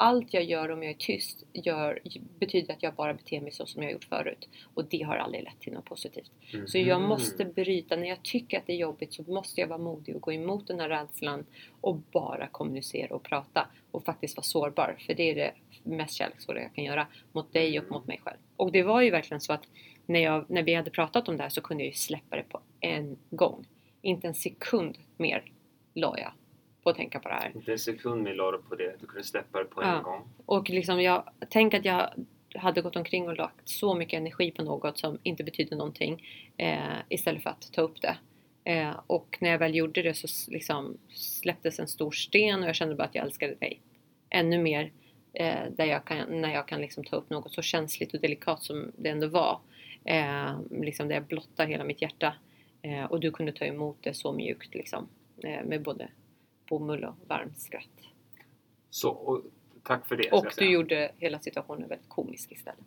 [0.00, 2.00] allt jag gör om jag är tyst gör,
[2.38, 4.48] betyder att jag bara beter mig så som jag gjort förut.
[4.74, 6.30] Och det har aldrig lett till något positivt.
[6.66, 7.08] Så jag Mhm.
[7.08, 10.22] måste bryta, när jag tycker att det är jobbigt så måste jag vara modig och
[10.22, 11.46] gå emot den här rädslan
[11.80, 14.96] och bara kommunicera och prata och faktiskt vara sårbar.
[15.06, 17.94] För det är det mest kärleksfulla jag kan göra mot dig och Mm.
[17.98, 18.38] mot mig själv.
[18.56, 19.64] Och det var ju verkligen så att
[20.06, 22.42] när, jag, när vi hade pratat om det här så kunde jag ju släppa det
[22.48, 23.66] på en gång.
[24.02, 25.52] Inte en sekund mer
[25.94, 26.32] la jag
[26.90, 27.52] att tänka på det här.
[27.54, 28.96] Inte en sekund mer la du på det.
[29.00, 29.96] Du kunde släppa det på Ja.
[29.96, 30.28] en gång.
[30.46, 32.10] Och liksom jag, tänk att jag
[32.54, 36.78] hade gått omkring och lagt så mycket energi på något som inte betyder någonting eh,
[37.08, 38.16] istället för att ta upp det.
[38.64, 42.74] Eh, och när jag väl gjorde det så liksom släpptes en stor sten och jag
[42.74, 43.80] kände bara att jag älskade dig
[44.30, 44.92] ännu mer.
[45.32, 48.62] Eh, där jag kan, när jag kan liksom ta upp något så känsligt och delikat
[48.62, 49.60] som det ändå var.
[50.04, 52.34] Eh, liksom där jag blottar hela mitt hjärta.
[52.82, 55.08] Eh, och du kunde ta emot det så mjukt liksom.
[55.44, 56.08] Eh, med både
[56.68, 57.84] bomull och varmt skratt.
[58.90, 59.42] Så, och
[59.82, 60.30] tack för det.
[60.32, 60.70] Och jag du säga.
[60.70, 62.84] gjorde hela situationen väldigt komisk istället.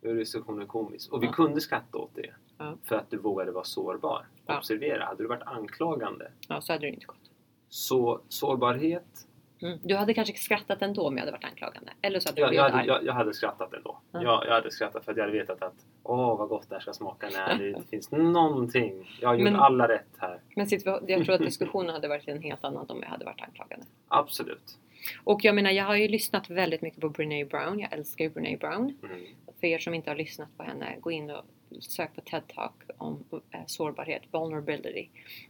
[0.00, 1.12] Nu gjorde situationen komisk.
[1.12, 1.32] Och vi Ja.
[1.32, 2.34] kunde skratta åt det.
[2.58, 2.76] Ja.
[2.84, 4.26] För att du vågade vara sårbar.
[4.46, 6.32] Observera, hade du varit anklagande.
[6.48, 7.30] Ja, så hade det inte gått.
[7.68, 9.26] Så sårbarhet.
[9.62, 9.78] Mm.
[9.82, 11.92] Du hade kanske skrattat ändå om jag hade varit anklagande.
[12.02, 13.98] Eller så hade du Jag, jag, hade, jag, jag hade skrattat ändå.
[14.12, 14.22] Ja.
[14.22, 16.80] Jag, jag hade skrattat för att jag hade vetat att åh vad gott det här
[16.80, 19.18] ska smaka när det inte finns någonting.
[19.20, 20.40] Jag har gjort Men- alla rätt här.
[20.56, 20.66] Men
[21.06, 23.86] jag tror att diskussionen hade varit en helt annan om jag hade varit anklagande.
[24.08, 24.78] Absolut.
[25.24, 27.78] Och jag menar, jag har ju lyssnat väldigt mycket på Brené Brown.
[27.80, 28.98] Jag älskar ju Brené Brown.
[29.02, 29.20] Mm.
[29.60, 31.44] För er som inte har lyssnat på henne, gå in och
[31.80, 35.08] sök på TED Talk om eh, sårbarhet, vulnerability.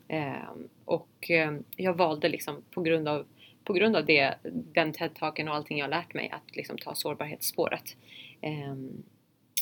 [0.08, 3.26] Ehm, och ehm, jag valde liksom på grund av,
[3.64, 6.78] på grund av det, den TED Talken och allting jag har lärt mig att liksom
[6.78, 7.96] ta sårbarhetsspåret.
[8.40, 9.02] Ehm,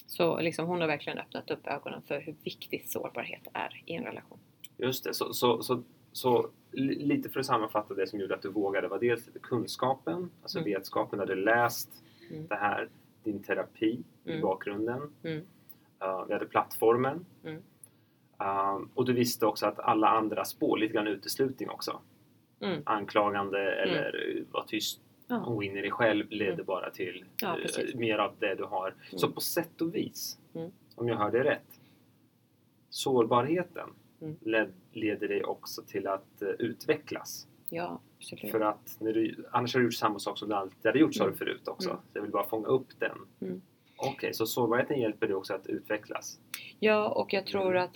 [0.06, 4.04] så liksom hon har verkligen öppnat upp ögonen för hur viktigt sårbarhet är i en
[4.04, 4.38] relation.
[4.76, 5.82] Just det, så, så, så,
[6.12, 10.30] så li- lite för att sammanfatta det som gjorde att du vågade var dels kunskapen,
[10.42, 10.70] alltså Mm.
[10.72, 11.90] vetskapen, när du läst
[12.30, 12.46] Mm.
[12.46, 12.88] det här,
[13.24, 14.42] din terapi i Mm.
[14.42, 15.12] bakgrunden.
[15.24, 15.38] Mm.
[16.04, 17.26] Uh, vi hade plattformen.
[18.40, 22.00] Um, och du visste också att alla andra spår, lite grann uteslutning också.
[22.60, 22.82] Mm.
[22.86, 25.44] Anklagande eller uh, var tyst Ja.
[25.44, 26.66] och in i dig själv ledde Mm.
[26.66, 27.94] bara till Ja, uh, precis.
[27.94, 28.94] mer av det du har.
[29.10, 29.34] Så Mm.
[29.34, 30.70] på sätt och vis, Mm.
[30.94, 31.80] om jag hörde rätt,
[32.90, 33.88] sårbarheten
[34.20, 34.36] Mm.
[34.40, 37.46] led, leder dig också till att uh, utvecklas.
[37.70, 38.50] Ja, absolut.
[38.52, 41.14] För att när du, annars har du gjort samma sak som du alltid hade gjort
[41.14, 41.38] sa du Mm.
[41.38, 41.88] förut också.
[41.90, 42.00] Mm.
[42.12, 43.18] Så jag vill bara fånga upp den.
[43.40, 43.62] Mm.
[43.96, 46.40] Okej, så sårbarheten hjälper dig också att utvecklas.
[46.78, 47.82] Ja, och jag tror Mm.
[47.84, 47.90] att,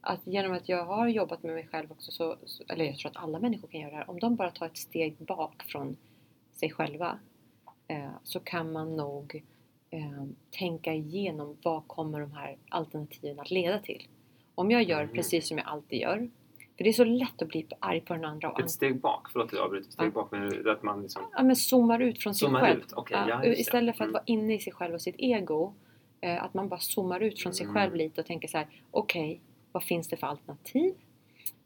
[0.00, 3.10] att genom att jag har jobbat med mig själv också, så, så, eller jag tror
[3.10, 5.96] att alla människor kan göra det här, om de bara tar ett steg bak från
[6.52, 7.18] sig själva
[7.88, 9.44] eh, så kan man nog
[9.90, 14.08] eh, tänka igenom vad kommer de här alternativen att leda till.
[14.54, 15.14] Om jag gör Mm.
[15.14, 16.30] precis som jag alltid gör,
[16.76, 19.28] för det är så lätt att bli arg på den andra och Ett steg bak,
[19.32, 19.90] förlåt att jag avbryter.
[19.90, 22.80] Steg bak, men att man liksom ja, men zoomar ut från sig själv.
[22.80, 22.92] ut.
[22.92, 24.12] Okej, Ja, istället för att Mm.
[24.12, 25.74] vara inne i sig själv och sitt ego.
[26.20, 27.74] Eh, att man bara zoomar ut från sig Mm.
[27.74, 29.40] själv lite och tänker så här: okej,
[29.72, 30.94] vad finns det för alternativ?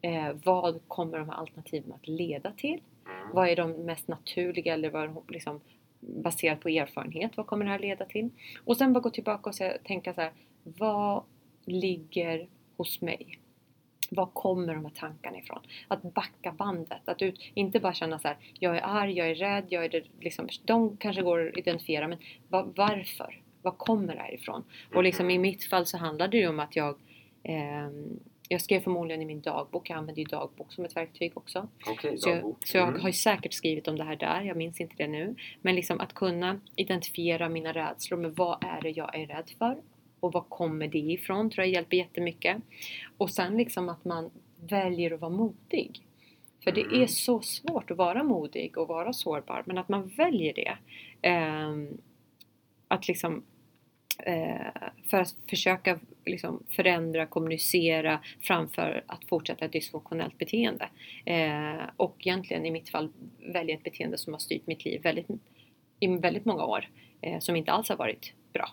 [0.01, 2.81] Eh, vad kommer de här alternativen att leda till?
[3.07, 3.35] Mm.
[3.35, 5.61] Vad är de mest naturliga eller vad liksom
[6.01, 7.37] baserat på erfarenhet?
[7.37, 8.31] Vad kommer det här leda till?
[8.65, 11.23] Och sen bara gå tillbaka och se, tänka så här: vad
[11.65, 13.39] ligger hos mig?
[14.11, 15.61] Var kommer de här tankarna ifrån?
[15.89, 17.09] Att backa bandet.
[17.09, 19.89] Att ut, inte bara känna så här, jag är arg, jag är rädd, jag är
[19.89, 23.41] det, liksom, de kanske går att identifiera, men va, varför?
[23.63, 24.65] Var kommer det här ifrån?
[24.95, 26.97] Och liksom i mitt fall så handlade det ju om att jag
[28.49, 31.69] jag skrev förmodligen i min dagbok, jag använder ju dagbok som ett verktyg också.
[31.87, 33.01] Okej, Så jag, så jag Mm.
[33.01, 35.35] har ju säkert skrivit om det här där, jag minns inte det nu.
[35.63, 39.77] Men liksom att kunna identifiera mina rädslor, men vad är det jag är rädd för?
[40.21, 41.51] Och var kommer det ifrån?
[41.51, 42.57] tror jag hjälper jättemycket.
[43.17, 44.31] Och sen liksom att man
[44.61, 46.01] väljer att vara modig.
[46.65, 47.03] För det Mm.
[47.03, 50.77] är så svårt att vara modig och vara sårbar, men att man väljer det.
[51.23, 51.99] Ehm,
[52.89, 53.43] att liksom
[54.19, 54.67] eh,
[55.11, 60.89] för att försöka liksom förändra, kommunicera framför att fortsätta ett dysfunktionellt beteende.
[61.27, 63.09] Eh, och egentligen i mitt fall
[63.53, 65.27] välja ett beteende som har styrt mitt liv väldigt,
[66.01, 66.89] i väldigt många år.
[67.21, 68.69] Eh, som inte alls har varit bra.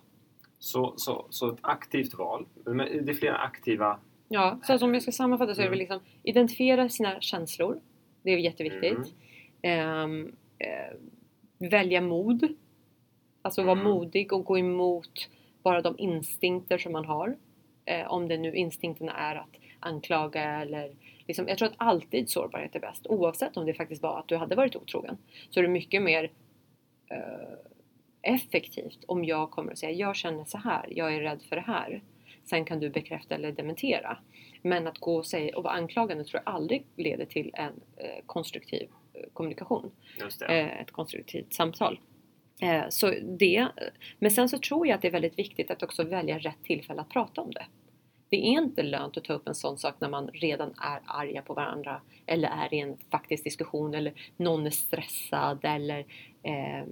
[0.60, 2.46] Så, så, så ett aktivt val.
[2.66, 4.00] Men det är flera aktiva...
[4.30, 5.72] Ja, så som jag ska sammanfatta så är det Mm.
[5.72, 7.82] väl liksom identifiera sina känslor.
[8.24, 9.14] Det är jätteviktigt.
[9.62, 9.90] Mm.
[10.22, 12.56] Ehm, eh, välja mod.
[13.42, 13.84] Alltså vara Mm.
[13.94, 15.30] modig och gå emot
[15.64, 17.38] bara de instinkter som man har.
[17.86, 20.92] Eh, om det nu instinkterna är att anklaga eller
[21.28, 23.08] liksom, jag tror att alltid sårbarhet är bäst.
[23.08, 25.18] Oavsett om det faktiskt var att du hade varit otrogen.
[25.50, 26.32] Så är det mycket mer
[27.12, 27.58] eh,
[28.22, 31.62] effektivt om jag kommer att säga jag känner så här, jag är rädd för det
[31.62, 32.02] här.
[32.44, 34.18] Sen kan du bekräfta eller dementera.
[34.62, 38.24] Men att gå och, säga, och vara anklagande tror jag aldrig leder till en eh,
[38.26, 39.92] konstruktiv eh, kommunikation.
[40.50, 42.00] Eh, ett konstruktivt samtal.
[42.62, 43.68] Eh, så det,
[44.20, 47.02] men sen så tror jag att det är väldigt viktigt att också välja rätt tillfälle
[47.02, 47.66] att prata om det.
[48.30, 51.42] Det är inte lönt att ta upp en sån sak när man redan är arga
[51.42, 56.00] på varandra eller är i en faktisk diskussion eller någon är stressad eller
[56.44, 56.86] eh,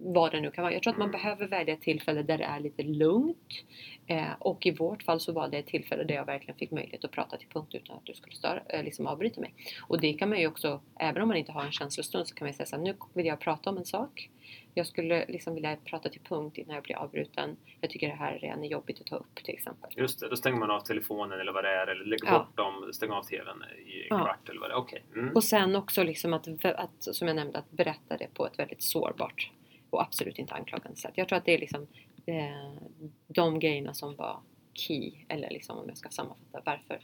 [0.00, 0.72] vad det nu kan vara.
[0.72, 3.64] Jag tror att man behöver välja ett tillfälle där det är lite lugnt
[4.06, 7.04] eh, och i vårt fall så var det ett tillfälle där jag verkligen fick möjlighet
[7.04, 9.54] att prata till punkt utan att du skulle störa, eh, liksom avbryta mig.
[9.82, 12.46] Och det kan man ju också, även om man inte har en känslostund så kan
[12.46, 14.30] man säga så här, nu vill jag prata om en sak.
[14.78, 17.56] Jag skulle liksom vilja prata till punkt innan jag blir avbruten.
[17.80, 19.90] Jag tycker det här redan är jobbigt att ta upp till exempel.
[19.96, 22.38] Just det, då stänger man av telefonen eller vad det är eller lägger Ja.
[22.38, 24.18] bort dem, stänger av TVn i en Ja.
[24.18, 24.78] kvart eller vad det är.
[24.78, 25.04] Okej.
[25.14, 25.34] Mm.
[25.34, 28.82] Och sen också liksom att, att, som jag nämnde, att berätta det på ett väldigt
[28.82, 29.50] sårbart
[29.90, 31.12] och absolut inte anklagande sätt.
[31.14, 31.86] Jag tror att det är liksom
[32.26, 32.82] eh,
[33.28, 34.40] de grejerna som var
[34.72, 36.98] key, eller liksom om jag ska sammanfatta varför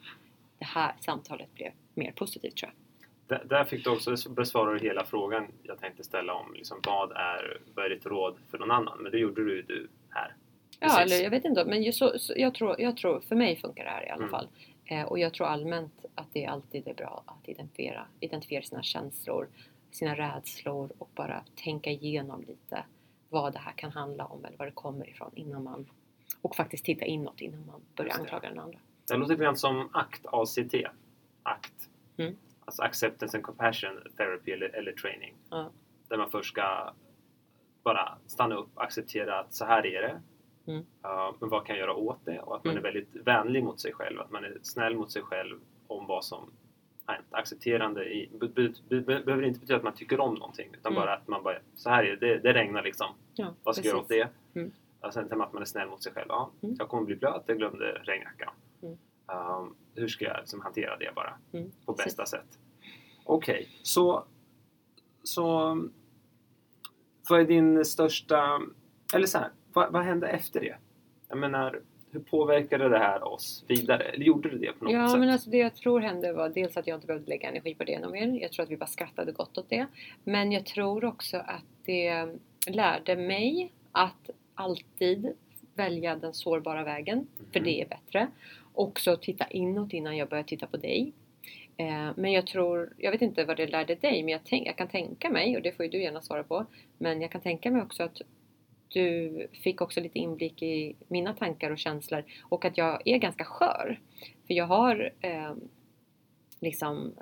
[0.59, 2.84] det här samtalet blev mer positivt tror jag.
[3.27, 7.61] Där, där fick du också besvara hela frågan jag tänkte ställa om liksom, vad, är,
[7.75, 8.99] vad är ditt råd för någon annan?
[9.03, 10.35] Men det gjorde du, du här.
[10.81, 11.65] Ja, eller jag vet inte.
[11.65, 14.19] Men ju så, så, jag, tror, jag tror, för mig funkar det här i alla
[14.25, 14.31] Mm.
[14.31, 14.49] fall.
[14.85, 19.49] Eh, och jag tror allmänt att det alltid är bra att identifiera, identifiera sina känslor,
[19.91, 22.85] sina rädslor och bara tänka igenom lite
[23.29, 25.87] vad det här kan handla om eller var det kommer ifrån innan man
[26.43, 28.79] och faktiskt titta inåt innan man börjar Just anklaga den andra.
[29.09, 30.75] Det låter lite grann som ACT, ACT.
[31.43, 31.89] ACT.
[32.17, 32.37] Mm.
[32.65, 35.35] Alltså Acceptance and Compassion Therapy eller, eller Training.
[35.51, 35.71] Ja.
[36.09, 36.93] där man först ska
[37.85, 40.21] bara stanna upp, acceptera att så här är det.
[40.73, 40.79] Mm.
[40.81, 42.39] Uh, men vad kan jag göra åt det?
[42.41, 42.85] Och att man Mm.
[42.85, 46.25] är väldigt vänlig mot sig själv, att man är snäll mot sig själv om vad
[46.25, 46.51] som
[47.07, 47.27] hänt.
[47.31, 51.03] Accepterande i, be, be, be, behöver inte betyda att man tycker om någonting utan Mm.
[51.05, 53.07] bara att man bara, så här är det, det, det regnar liksom.
[53.35, 54.29] Ja, Vad ska jag göra åt det?
[54.55, 54.73] Mm.
[55.01, 56.27] Och sen att man är snäll mot sig själv.
[56.29, 56.77] Ja, Mm.
[56.79, 58.53] Jag kommer bli blöt, jag glömde regnjackan.
[59.33, 59.47] Mm.
[59.57, 61.71] Um, hur ska jag liksom hantera det bara Mm.
[61.87, 62.59] på bästa sätt?
[63.25, 64.25] Okej, så,
[65.23, 65.79] så
[67.29, 68.61] vad är din största,
[69.15, 70.77] eller så här, vad, vad hände efter det?
[71.29, 74.03] Jag menar, hur påverkade det här oss vidare?
[74.03, 75.21] Eller gjorde det det på något Ja, sätt?
[75.21, 77.85] men alltså det jag tror hände var dels att jag inte behövde lägga energi på
[77.85, 78.27] det ännu mer.
[78.43, 79.87] Jag tror att vi bara skrattade gott åt det.
[80.25, 82.27] Men jag tror också att det
[82.67, 85.33] lärde mig att alltid
[85.75, 87.65] välja den sårbara vägen, för Mhm.
[87.65, 88.29] det är bättre.
[88.75, 91.13] Också titta inåt innan jag börjar titta på dig.
[91.77, 94.77] Eh, men jag tror, jag vet inte vad det lärde dig, men jag, tänk, jag
[94.77, 96.67] kan tänka mig, och det får ju du gärna svara på,
[96.99, 98.21] men jag kan tänka mig också att
[98.89, 103.45] du fick också lite inblick i mina tankar och känslor och att jag är ganska
[103.45, 104.01] skör.
[104.47, 105.55] För jag har eh,
[106.61, 107.15] liksom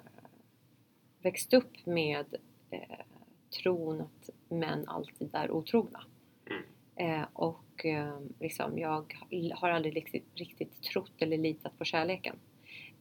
[1.22, 2.26] växt upp med
[2.70, 2.98] eh,
[3.62, 6.04] tron att män alltid är otrogna.
[6.96, 7.20] Mm.
[7.20, 9.14] Eh, och eh, liksom, jag
[9.54, 12.36] har aldrig riktigt, riktigt trott eller litat på kärleken.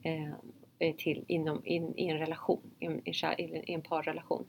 [0.03, 0.31] Eh,
[0.79, 4.45] eh, till, inom, in, i en relation, i en, i en, parrelation.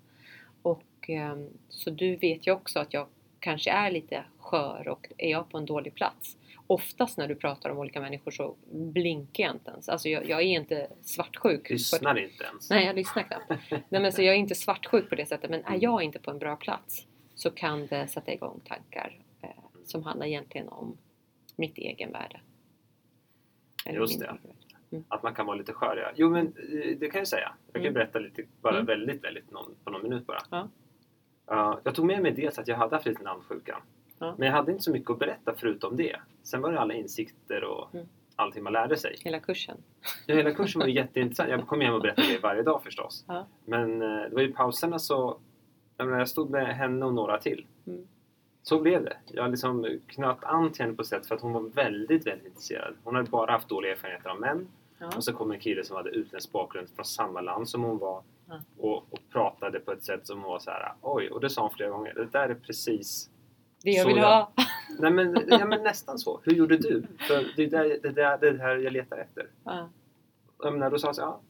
[0.63, 1.37] Och eh,
[1.69, 3.07] så du vet ju också att jag
[3.41, 6.37] kanske är lite skör och är jag på en dålig plats.
[6.67, 9.89] Oftast när du pratar om olika människor så blinkar jag inte ens.
[9.89, 11.71] Alltså jag, jag är inte svartsjuk.
[11.71, 12.71] Lyssnar inte ens.
[12.71, 13.63] Nej, jag lyssnar knappt.
[13.71, 15.51] Nej, men så jag är inte svartsjuk på det sättet.
[15.51, 19.19] Men är jag inte på en bra plats så kan det sätta igång tankar
[19.85, 20.97] som handlar egentligen om
[21.57, 22.41] mitt egenvärde.
[23.87, 24.25] Eller Just det.
[24.27, 24.57] egenvärde.
[25.09, 26.11] Att man kan vara lite skör, ja.
[26.17, 27.53] Jo, men eh, det kan jag säga.
[27.67, 27.95] Jag kan Mm.
[27.95, 28.87] berätta lite, bara Mm.
[28.87, 30.43] väldigt, väldigt någon, på någon minut bara.
[30.51, 30.69] Ja.
[31.53, 33.81] Uh, jag tog med mig dels att jag hade haft lite namnsjukan.
[34.19, 34.35] Ja.
[34.39, 36.17] Men jag hade inte så mycket att berätta förutom det.
[36.43, 38.07] Sen var det alla insikter och Mm.
[38.37, 39.17] allting man lärde sig.
[39.25, 39.77] Hela kursen.
[40.27, 41.51] Ja, hela kursen var jätteintressant.
[41.51, 43.25] Jag kom hem och berättade det varje dag förstås.
[43.29, 43.47] Ja.
[43.65, 45.39] Men eh, det var ju pauserna så...
[45.97, 47.67] Jag, menar, jag stod med henne och några till.
[47.87, 48.07] Mm.
[48.63, 49.17] Så blev det.
[49.27, 52.95] Jag liksom knöt an till henne på sätt för att hon var väldigt, väldigt intresserad.
[53.05, 54.69] Hon hade bara haft dåliga erfarenheter av män.
[54.99, 55.11] Ja.
[55.17, 58.23] Och så kom en kille som hade utländsk bakgrund från samma land som hon var.
[58.49, 58.61] Ja.
[58.79, 60.93] Och, och pratade på ett sätt som var så här.
[61.03, 62.15] Oj, och det sa hon flera gånger.
[62.15, 63.31] Det där är precis...
[63.83, 64.53] Det jag vill jag- ha.
[64.99, 66.41] Nej men, ja, men nästan så.
[66.45, 67.03] Hur gjorde du?
[67.29, 69.47] För det är där, det, där, det här jag letar efter.
[69.65, 69.89] Ja.
[70.63, 71.41] Jag menar, då sa jag så här, ja,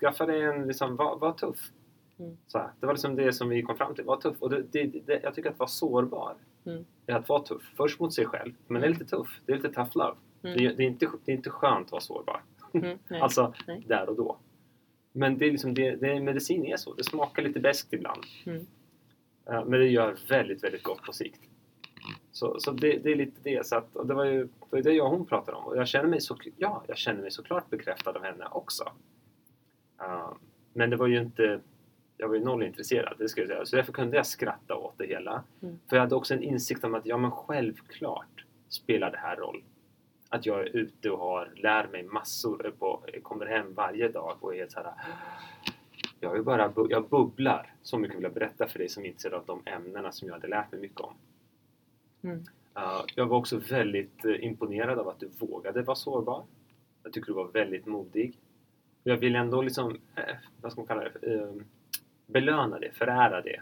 [0.00, 1.70] skaffa dig en, liksom, var, var tuff.
[2.18, 2.36] Mm.
[2.46, 4.36] Så här, det var liksom det som vi kom fram till, var tuff.
[4.40, 6.34] Och det, det, det, jag tycker att vara sårbar
[6.68, 6.84] Mm.
[7.06, 7.62] att vara tuff.
[7.76, 9.40] Först mot sig själv, men det är lite tuff.
[9.46, 10.16] Det är lite tough love.
[10.42, 10.56] Mm.
[10.56, 12.42] Det, är- det, är inte, det är inte skönt att vara sårbar.
[12.74, 12.98] Mm.
[13.08, 13.20] Nej.
[13.20, 13.84] Alltså, Nej.
[13.88, 14.38] där och då.
[15.12, 16.94] Men det är liksom, det, det, medicin är så.
[16.94, 18.22] Det smakar lite beskt ibland.
[18.46, 18.66] Mm.
[19.50, 21.40] Eh, Men det gör väldigt, väldigt gott på sikt.
[22.32, 23.66] Så, så det, det är lite det.
[23.66, 25.64] Så att, och det var ju det, var det jag och hon pratade om.
[25.64, 28.92] Och jag känner mig, så, ja, jag känner mig såklart bekräftad av henne också.
[30.00, 30.32] Eh,
[30.72, 31.60] men det var ju inte...
[32.20, 33.66] Jag var ju noll intresserad, det ska jag säga.
[33.66, 35.44] Så därför kunde jag skratta åt det hela.
[35.62, 35.78] Mm.
[35.88, 39.62] För jag hade också en insikt om att ja, men självklart spelar det här roll.
[40.28, 44.54] Att jag är ute och har, lär mig massor, på, kommer hem varje dag och
[44.54, 44.92] är helt så här.
[46.20, 47.74] Jag, är bara, bu- jag bubblar.
[47.82, 50.34] Så mycket vill jag berätta för dig som är intresserad av de ämnena som jag
[50.34, 51.12] hade lärt mig mycket om.
[52.22, 52.38] Mm.
[52.78, 56.44] Uh, jag var också väldigt eh, imponerad av att du vågade vara sårbar.
[57.02, 58.38] Jag tycker du var väldigt modig.
[59.04, 61.52] Jag vill ändå liksom, eh, vad ska man kalla det, eh,
[62.28, 63.60] belöna det, förära det.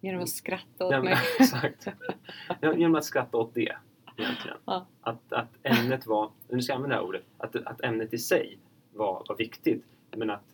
[0.00, 1.14] Genom att skratta åt Ja, mig.
[1.40, 1.86] exakt.
[2.62, 3.72] Genom att skratta åt det
[4.16, 4.56] egentligen.
[4.64, 4.86] Ja.
[5.00, 8.18] Att, att ämnet var, nu ska jag använda det här ordet, att, att ämnet i
[8.18, 8.58] sig
[8.92, 9.84] var, var viktigt.
[10.16, 10.44] Men att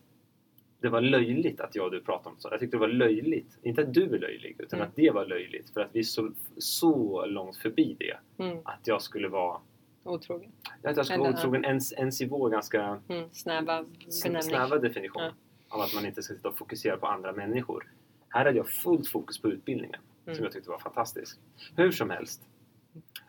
[0.81, 2.47] det var löjligt att jag och du pratade om så.
[2.51, 3.57] Jag tyckte det var löjligt.
[3.61, 4.89] Inte att du är löjlig, utan Mm.
[4.89, 5.69] att det var löjligt.
[5.73, 8.43] För att vi är så, så långt förbi det.
[8.43, 8.57] Mm.
[8.65, 9.59] Att jag skulle vara,
[10.03, 10.51] Otrogen.
[10.83, 13.29] att jag skulle vara otrogen ens, ens i vår ganska Mm.
[13.31, 13.85] Snäva
[14.23, 14.41] benämning.
[14.43, 15.23] snäva definition.
[15.23, 15.31] Ja.
[15.69, 17.91] Av att man inte ska sitta och fokusera på andra människor.
[18.29, 19.99] Här hade jag fullt fokus på utbildningen.
[20.25, 20.35] Mm.
[20.35, 21.39] Som jag tyckte var fantastisk.
[21.75, 22.41] Hur som helst.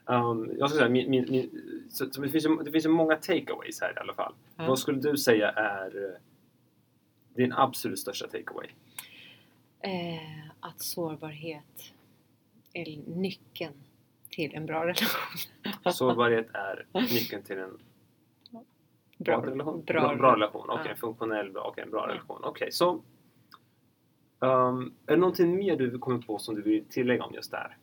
[0.05, 1.51] Um, jag ska säga, min, min, min,
[1.91, 4.35] så, så det, finns ju, det finns ju många takeaways här i alla fall.
[4.57, 4.67] Ja.
[4.67, 6.21] Vad skulle du säga är eh,
[7.35, 8.69] din absolut största takeaway?
[9.81, 11.93] Eh, att sårbarhet
[12.73, 13.75] är nyckeln
[14.29, 15.39] till en bra relation.
[15.93, 17.79] Sårbarhet är nyckeln till en
[19.25, 19.85] Bra, bra relation.
[19.85, 20.71] bra, bra, bra relation.
[20.71, 20.91] Okej, Ja.
[20.91, 22.15] en funktionell, bra, okej, en bra Ja.
[22.15, 22.41] relation.
[22.45, 23.03] Okej, så
[24.39, 27.57] um, är det någonting mer du kommer på som du vill tillägga om just det
[27.57, 27.77] här?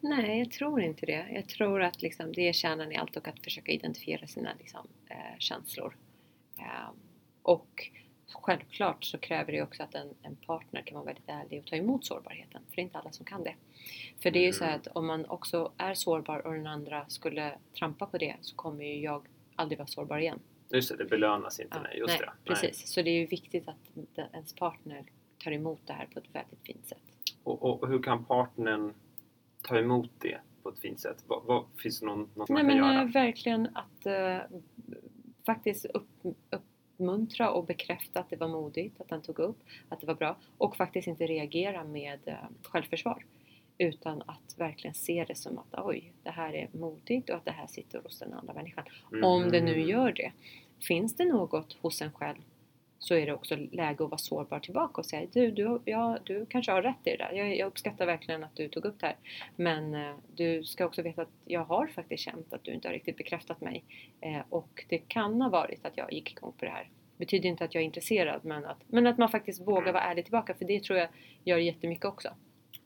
[0.00, 1.26] Nej, jag tror inte det.
[1.34, 4.86] Jag tror att liksom, det är kärnan i allt och att försöka identifiera sina liksom,
[5.08, 5.96] eh, känslor.
[6.58, 6.90] Eh,
[7.42, 7.88] och
[8.32, 11.76] självklart så kräver det också att en, en partner kan vara väldigt ärlig och ta
[11.76, 12.62] emot sårbarheten.
[12.68, 13.54] För det är inte alla som kan det.
[14.22, 14.76] För det är ju så Mm.
[14.76, 18.84] att om man också är sårbar och den andra skulle trampa på det så kommer
[18.84, 19.22] ju jag
[19.56, 20.38] aldrig vara sårbar igen.
[20.72, 21.76] Just det, det belönas inte.
[21.76, 22.32] Ja, nej, just det.
[22.44, 22.92] precis.
[22.92, 25.04] Så det är ju viktigt att ens partner
[25.44, 27.02] tar emot det här på ett väldigt fint sätt.
[27.42, 28.94] Och, och hur kan partnern
[29.62, 31.24] ta emot det på ett fint sätt?
[31.26, 33.02] Vad, vad, finns det någon, något Nej man kan men göra?
[33.02, 34.38] eh, verkligen att eh,
[35.46, 36.08] faktiskt upp,
[36.50, 39.58] uppmuntra och bekräfta att det var modigt, att han tog upp,
[39.88, 43.24] att det var bra och faktiskt inte reagera med eh, självförsvar
[43.78, 47.50] utan att verkligen se det som att oj, det här är modigt och att det
[47.50, 48.84] här sitter hos den andra människan.
[49.22, 49.88] Om det nu Mm.
[49.88, 50.32] gör det.
[50.88, 52.38] Finns det något hos en själv
[52.98, 56.46] så är det också läge att vara sårbar tillbaka och säga du, du, ja, du
[56.46, 57.32] kanske har rätt i det där.
[57.32, 59.16] Jag, jag uppskattar verkligen att du tog upp det här.
[59.56, 62.92] Men eh, du ska också veta att jag har faktiskt känt att du inte har
[62.92, 63.84] riktigt bekräftat mig.
[64.20, 66.90] Eh, och det kan ha varit att jag gick igång på det här.
[67.16, 69.92] Betyder inte att jag är intresserad men att, men att man faktiskt vågar Mm.
[69.94, 71.08] vara ärlig tillbaka för det tror jag
[71.44, 72.28] gör jättemycket också.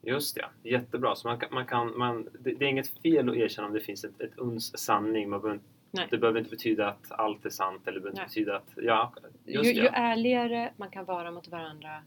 [0.07, 1.16] Just det, jättebra.
[1.16, 3.80] Så man kan, man kan, man, det, det är inget fel att erkänna om det
[3.80, 5.30] finns ett, ett uns sanning.
[5.30, 6.07] Man behöver, Nej.
[6.11, 8.68] det behöver inte betyda att allt är sant eller det behöver inte betyda att...
[8.76, 9.12] Ja,
[9.44, 9.88] Ju, just ju det.
[9.88, 12.02] ärligare man kan vara mot varandra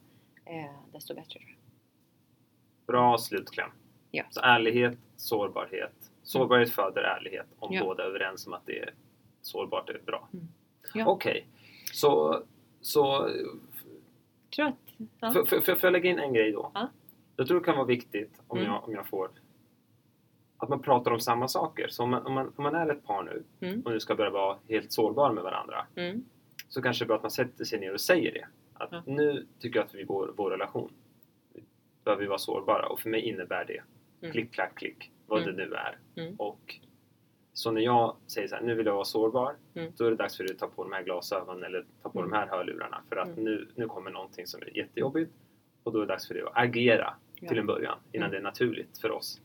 [0.45, 1.39] eh, desto bättre.
[2.87, 3.69] Bra slutkläm.
[4.11, 4.23] Ja.
[4.29, 6.11] Så ärlighet, sårbarhet.
[6.23, 7.83] Sårbarhet föder ärlighet om Ja.
[7.83, 8.93] båda är överens om att det är
[9.41, 10.29] sårbart är bra.
[10.33, 10.47] Mm.
[10.93, 11.05] Ja.
[11.07, 11.47] Okej,
[11.93, 12.43] så,
[12.81, 13.29] så
[14.55, 14.75] Tror att,
[15.19, 15.45] ja.
[15.45, 16.71] Får jag lägga in en grej då?
[16.73, 16.89] Ja.
[17.39, 18.71] Jag tror det kan vara viktigt om, Mm.
[18.71, 19.29] jag, om jag får
[20.57, 21.87] att man pratar om samma saker.
[21.87, 23.81] Så om man, om man, om man är ett par nu Mm.
[23.81, 26.23] och nu ska börja vara helt sårbara med varandra Mm.
[26.67, 28.45] så kanske det är bra att man sätter sig ner och säger det.
[28.73, 29.03] Att Ja.
[29.05, 30.91] nu tycker jag att vi går vår relation
[32.03, 33.81] behöver vi vara sårbara och för mig innebär det
[34.21, 34.31] Mm.
[34.33, 35.55] klick, klack, klick vad Mm.
[35.55, 35.97] det nu är.
[36.15, 36.35] Mm.
[36.35, 36.75] Och
[37.53, 39.91] så när jag säger så här, nu vill jag vara sårbar, Mm.
[39.97, 42.19] då är det dags för dig att ta på de här glasögonen eller ta på
[42.19, 42.31] Mm.
[42.31, 43.43] de här hörlurarna för att Mm.
[43.43, 45.31] nu, nu kommer någonting som är jättejobbigt
[45.83, 47.13] och då är det dags för dig att agera.
[47.47, 49.41] Till en början innan det är naturligt för oss.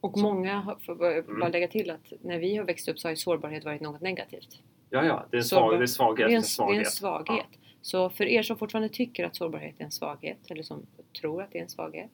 [0.00, 1.38] Och många, har- får bara Mm.
[1.40, 4.00] bara lägga till att när vi har växt upp så har ju sårbarhet varit något
[4.00, 4.62] negativt.
[4.90, 6.16] Ja, ja, det är en, svag, det är svaghet.
[6.16, 6.86] Det är en, en det är svaghet.
[6.86, 7.46] en svaghet.
[7.82, 10.86] Så för er som fortfarande tycker att sårbarhet är en svaghet, eller som
[11.20, 12.10] tror att det är en svaghet,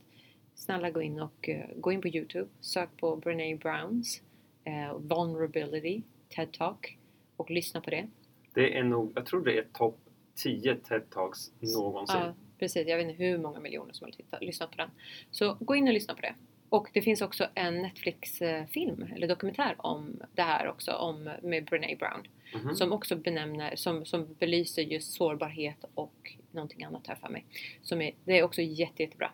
[0.55, 4.23] snälla gå in och eh, gå in på Youtube, sök på Brené Browns
[4.65, 6.99] eh, Vulnerability TED Talk
[7.37, 8.07] och lyssna på det.
[8.55, 9.99] Det är nog, jag tror det är topp
[10.35, 12.17] 10 TED-talks någonsin.
[12.21, 12.89] Ja, precis.
[12.89, 14.91] Jag vet inte hur många miljoner som har tittat, lyssnat på den.
[15.31, 16.35] Så gå in och lyssna på det.
[16.69, 21.97] Och det finns också en Netflix-film, eller dokumentär om det här också, om, med Brené
[21.97, 22.27] Brown.
[22.55, 22.75] Mhm.
[22.75, 27.45] Som också benämner, som, som belyser just sårbarhet och någonting annat här för mig.
[27.83, 29.31] Som är, det är också jätte, jättebra.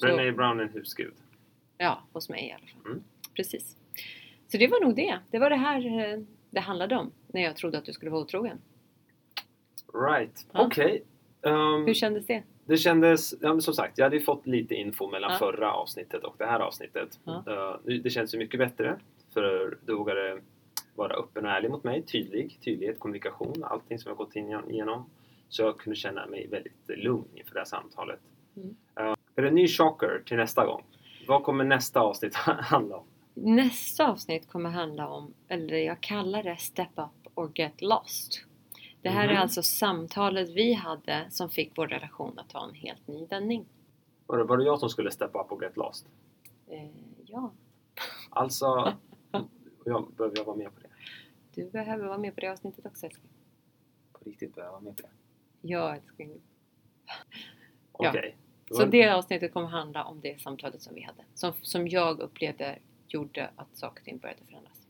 [0.00, 1.14] Brené Brown är en husgud.
[1.78, 2.92] Ja, hos mig i alla fall.
[2.92, 3.02] Mm.
[3.34, 3.76] Precis.
[4.48, 5.18] Så det var nog det.
[5.30, 6.20] Det var det här eh,
[6.50, 8.58] det handlade om när jag trodde att du skulle vara otrogen.
[9.94, 10.66] Right, Ja.
[10.66, 11.02] okej.
[11.48, 12.42] Ehm, Hur kändes det?
[12.66, 15.38] Det kändes, ja, som sagt, jag hade ju fått lite info mellan Ja.
[15.38, 17.20] förra avsnittet och det här avsnittet.
[17.24, 17.80] Ja.
[17.84, 18.98] Nu- det känns ju mycket bättre
[19.34, 20.40] för du vågade
[20.94, 25.10] vara öppen och ärlig mot mig, tydlig, tydlighet, kommunikation, allting som jag gått igenom.
[25.48, 28.20] Så jag kunde känna mig väldigt lugn inför det här samtalet.
[28.56, 28.76] Mm.
[28.96, 30.82] Eh, är det en ny chocker till nästa gång?
[31.28, 33.04] Vad kommer nästa avsnitt handla om?
[33.34, 38.44] Nästa avsnitt kommer handla om, eller jag kallar det Step Up or Get Lost.
[39.02, 39.42] Det här är Mhm.
[39.42, 43.66] alltså samtalet vi hade som fick vår relation att ta en helt ny vändning.
[44.26, 46.06] Var det, var det jag som skulle step up och get lost?
[46.66, 46.90] Eh,
[47.26, 47.52] ja,
[48.30, 48.66] Alltså,
[49.84, 50.88] jag, behöver jag vara med på det?
[51.54, 53.30] du behöver vara med på det avsnittet också älskling.
[54.12, 55.12] På riktigt behöver jag vara med på det?
[55.68, 56.40] Ja älskling.
[57.92, 58.36] Okej.
[58.70, 61.24] Så det avsnittet kommer handla om det samtalet som vi hade.
[61.34, 62.78] Som, som jag upplevde
[63.08, 64.86] gjorde att saker och ting började förändras.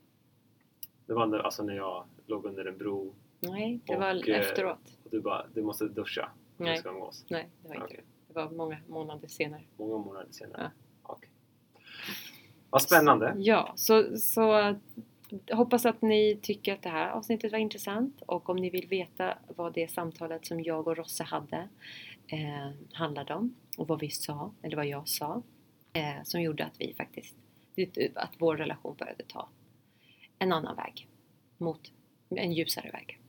[1.06, 4.98] Det var alltså när jag låg under en bro Nej, det Och, var eh, efteråt.
[5.04, 7.24] och du bara, du måste duscha Nej, ska umgås.
[7.28, 7.96] nej, det var inte Okej.
[8.28, 8.34] det.
[8.34, 9.62] Det var många månader senare.
[9.76, 10.70] Många månader senare.
[11.02, 11.30] Okej.
[12.70, 13.34] Vad spännande.
[13.38, 14.74] Ja, så, så
[15.52, 19.38] hoppas att ni tycker att det här avsnittet var intressant och om ni vill veta
[19.56, 21.68] vad det samtalet som jag och Rosse hade
[22.26, 25.42] eh, handlade om och vad vi sa, eller vad jag sa,
[25.92, 27.36] eh, som gjorde att vi faktiskt,
[28.14, 29.48] att vår relation började ta
[30.38, 31.08] en annan väg
[31.58, 31.92] mot
[32.28, 33.20] en ljusare väg.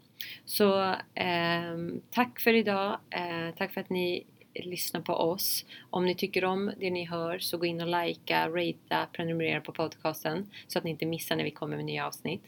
[0.46, 0.82] Så
[1.16, 1.78] eh,
[2.12, 3.00] tack för idag.
[3.10, 5.66] Eh, tack för att ni lyssnar på oss.
[5.90, 9.72] Om ni tycker om det ni hör så gå in och likea, ratea, prenumerera på
[9.72, 12.44] podcasten så att ni inte missar när vi kommer med nya avsnitt.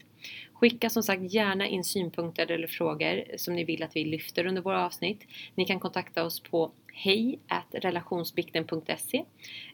[0.52, 4.62] Skicka som sagt gärna in synpunkter eller frågor som ni vill att vi lyfter under
[4.62, 5.26] våra avsnitt.
[5.54, 7.38] Ni kan kontakta oss på hej
[7.70, 9.24] relationsbikten.se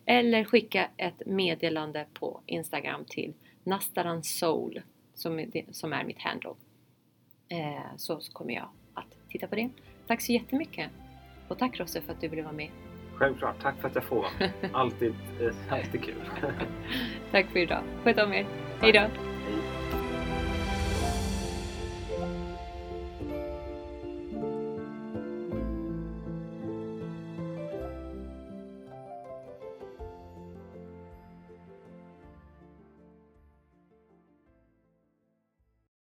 [0.07, 3.35] eller skicka ett meddelande på Instagram till
[3.65, 4.23] Nastaran
[5.15, 6.55] som är, som är mitt handle.
[7.49, 9.69] Eh, så, kommer jag att titta på det
[10.07, 10.91] Tack så jättemycket.
[11.49, 12.71] Och tack Rosse för att du ville vara med.
[13.15, 13.63] Självklart.
[13.63, 14.51] Tack för att jag får vara med.
[14.73, 16.15] Alltid, eh, alltid kul.
[17.31, 17.83] tack för idag.
[18.05, 18.47] Sköt om er.
[18.81, 19.38] Hej då.